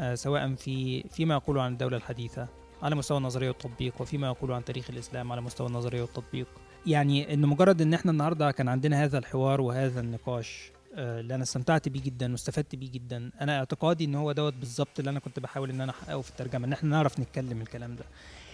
آه 0.00 0.14
سواء 0.14 0.54
في 0.54 1.02
فيما 1.02 1.34
يقوله 1.34 1.62
عن 1.62 1.72
الدولة 1.72 1.96
الحديثة 1.96 2.48
على 2.82 2.94
مستوى 2.94 3.18
النظرية 3.18 3.48
والتطبيق 3.48 4.00
وفيما 4.00 4.26
يقوله 4.26 4.54
عن 4.54 4.64
تاريخ 4.64 4.90
الإسلام 4.90 5.32
على 5.32 5.40
مستوى 5.40 5.66
النظرية 5.66 6.02
والتطبيق. 6.02 6.46
يعني 6.86 7.34
ان 7.34 7.46
مجرد 7.46 7.82
إن 7.82 7.94
إحنا 7.94 8.12
النهارده 8.12 8.50
كان 8.50 8.68
عندنا 8.68 9.04
هذا 9.04 9.18
الحوار 9.18 9.60
وهذا 9.60 10.00
النقاش 10.00 10.72
آه، 10.94 11.20
اللي 11.20 11.34
أنا 11.34 11.42
استمتعت 11.42 11.88
بيه 11.88 12.02
جدا 12.02 12.32
واستفدت 12.32 12.74
بيه 12.74 12.90
جدا 12.90 13.30
أنا 13.40 13.58
اعتقادي 13.58 14.04
إن 14.04 14.14
هو 14.14 14.32
دوت 14.32 14.54
بالظبط 14.54 14.98
اللي 14.98 15.10
أنا 15.10 15.20
كنت 15.20 15.40
بحاول 15.40 15.70
إن 15.70 15.80
أنا 15.80 15.90
أحققه 15.92 16.20
في 16.20 16.30
الترجمة 16.30 16.66
إن 16.66 16.72
إحنا 16.72 16.90
نعرف 16.90 17.20
نتكلم 17.20 17.60
الكلام 17.60 17.96
ده. 17.96 18.04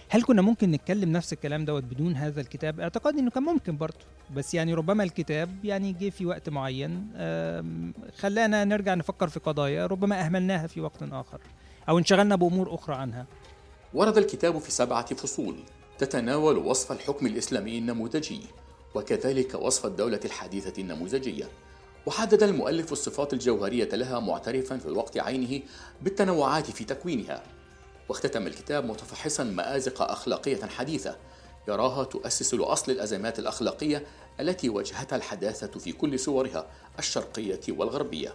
هل 0.09 0.23
كنا 0.23 0.41
ممكن 0.41 0.71
نتكلم 0.71 1.11
نفس 1.11 1.33
الكلام 1.33 1.65
دوت 1.65 1.83
بدون 1.83 2.15
هذا 2.15 2.41
الكتاب؟ 2.41 2.79
اعتقادي 2.79 3.19
إنه 3.19 3.29
كان 3.29 3.43
ممكن 3.43 3.77
برضه 3.77 4.05
بس 4.35 4.53
يعني 4.53 4.73
ربما 4.73 5.03
الكتاب 5.03 5.65
يعني 5.65 5.93
جه 5.93 6.09
في 6.09 6.25
وقت 6.25 6.49
معين 6.49 7.07
خلانا 8.17 8.65
نرجع 8.65 8.93
نفكر 8.93 9.27
في 9.27 9.39
قضايا 9.39 9.85
ربما 9.85 10.25
أهملناها 10.25 10.67
في 10.67 10.81
وقت 10.81 11.03
آخر 11.03 11.39
أو 11.89 11.97
انشغلنا 11.97 12.35
بأمور 12.35 12.75
أخرى 12.75 12.95
عنها. 12.95 13.25
ورد 13.93 14.17
الكتاب 14.17 14.57
في 14.59 14.71
سبعة 14.71 15.15
فصول 15.15 15.55
تتناول 15.97 16.57
وصف 16.57 16.91
الحكم 16.91 17.25
الإسلامي 17.25 17.77
النموذجي 17.77 18.41
وكذلك 18.95 19.55
وصف 19.55 19.85
الدولة 19.85 20.19
الحديثة 20.25 20.81
النموذجية. 20.81 21.49
وحدد 22.05 22.43
المؤلف 22.43 22.91
الصفات 22.91 23.33
الجوهرية 23.33 23.89
لها 23.89 24.19
معترفا 24.19 24.77
في 24.77 24.85
الوقت 24.85 25.17
عينه 25.17 25.61
بالتنوعات 26.01 26.71
في 26.71 26.83
تكوينها. 26.83 27.43
واختتم 28.09 28.47
الكتاب 28.47 28.85
متفحصا 28.85 29.43
مآزق 29.43 30.01
أخلاقية 30.01 30.65
حديثة 30.65 31.15
يراها 31.67 32.03
تؤسس 32.03 32.53
لأصل 32.53 32.91
الأزمات 32.91 33.39
الأخلاقية 33.39 34.03
التي 34.39 34.69
واجهتها 34.69 35.15
الحداثة 35.15 35.79
في 35.79 35.91
كل 35.91 36.19
صورها 36.19 36.67
الشرقية 36.99 37.61
والغربية. 37.69 38.33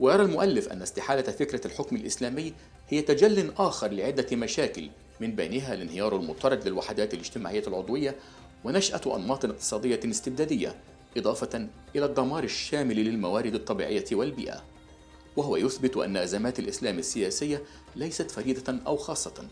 ويرى 0.00 0.22
المؤلف 0.22 0.68
أن 0.68 0.82
استحالة 0.82 1.22
فكرة 1.22 1.66
الحكم 1.66 1.96
الإسلامي 1.96 2.54
هي 2.92 3.02
تجل 3.02 3.52
آخر 3.58 3.88
لعدة 3.92 4.36
مشاكل 4.36 4.90
من 5.20 5.36
بينها 5.36 5.74
الانهيار 5.74 6.16
المضطرد 6.16 6.68
للوحدات 6.68 7.14
الاجتماعية 7.14 7.62
العضوية 7.66 8.16
ونشأة 8.64 9.16
أنماط 9.16 9.44
اقتصادية 9.44 10.00
استبدادية 10.04 10.80
إضافة 11.16 11.68
إلى 11.96 12.04
الدمار 12.04 12.44
الشامل 12.44 12.96
للموارد 12.96 13.54
الطبيعية 13.54 14.04
والبيئة. 14.12 14.62
وهو 15.36 15.56
يثبت 15.56 15.96
أن 15.96 16.16
أزمات 16.16 16.58
الإسلام 16.58 16.98
السياسية 16.98 17.62
ليست 17.96 18.30
فريدة 18.30 18.78
أو 18.86 18.96
خاصة 18.96 19.48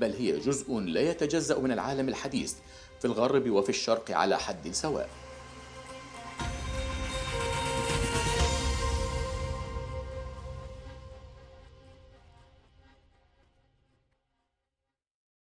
بل 0.00 0.12
هي 0.12 0.38
جزء 0.38 0.78
لا 0.78 1.00
يتجزأ 1.00 1.58
من 1.58 1.72
العالم 1.72 2.08
الحديث 2.08 2.54
في 2.98 3.04
الغرب 3.04 3.50
وفي 3.50 3.68
الشرق 3.68 4.10
على 4.10 4.38
حد 4.38 4.72
سواء. 4.72 5.08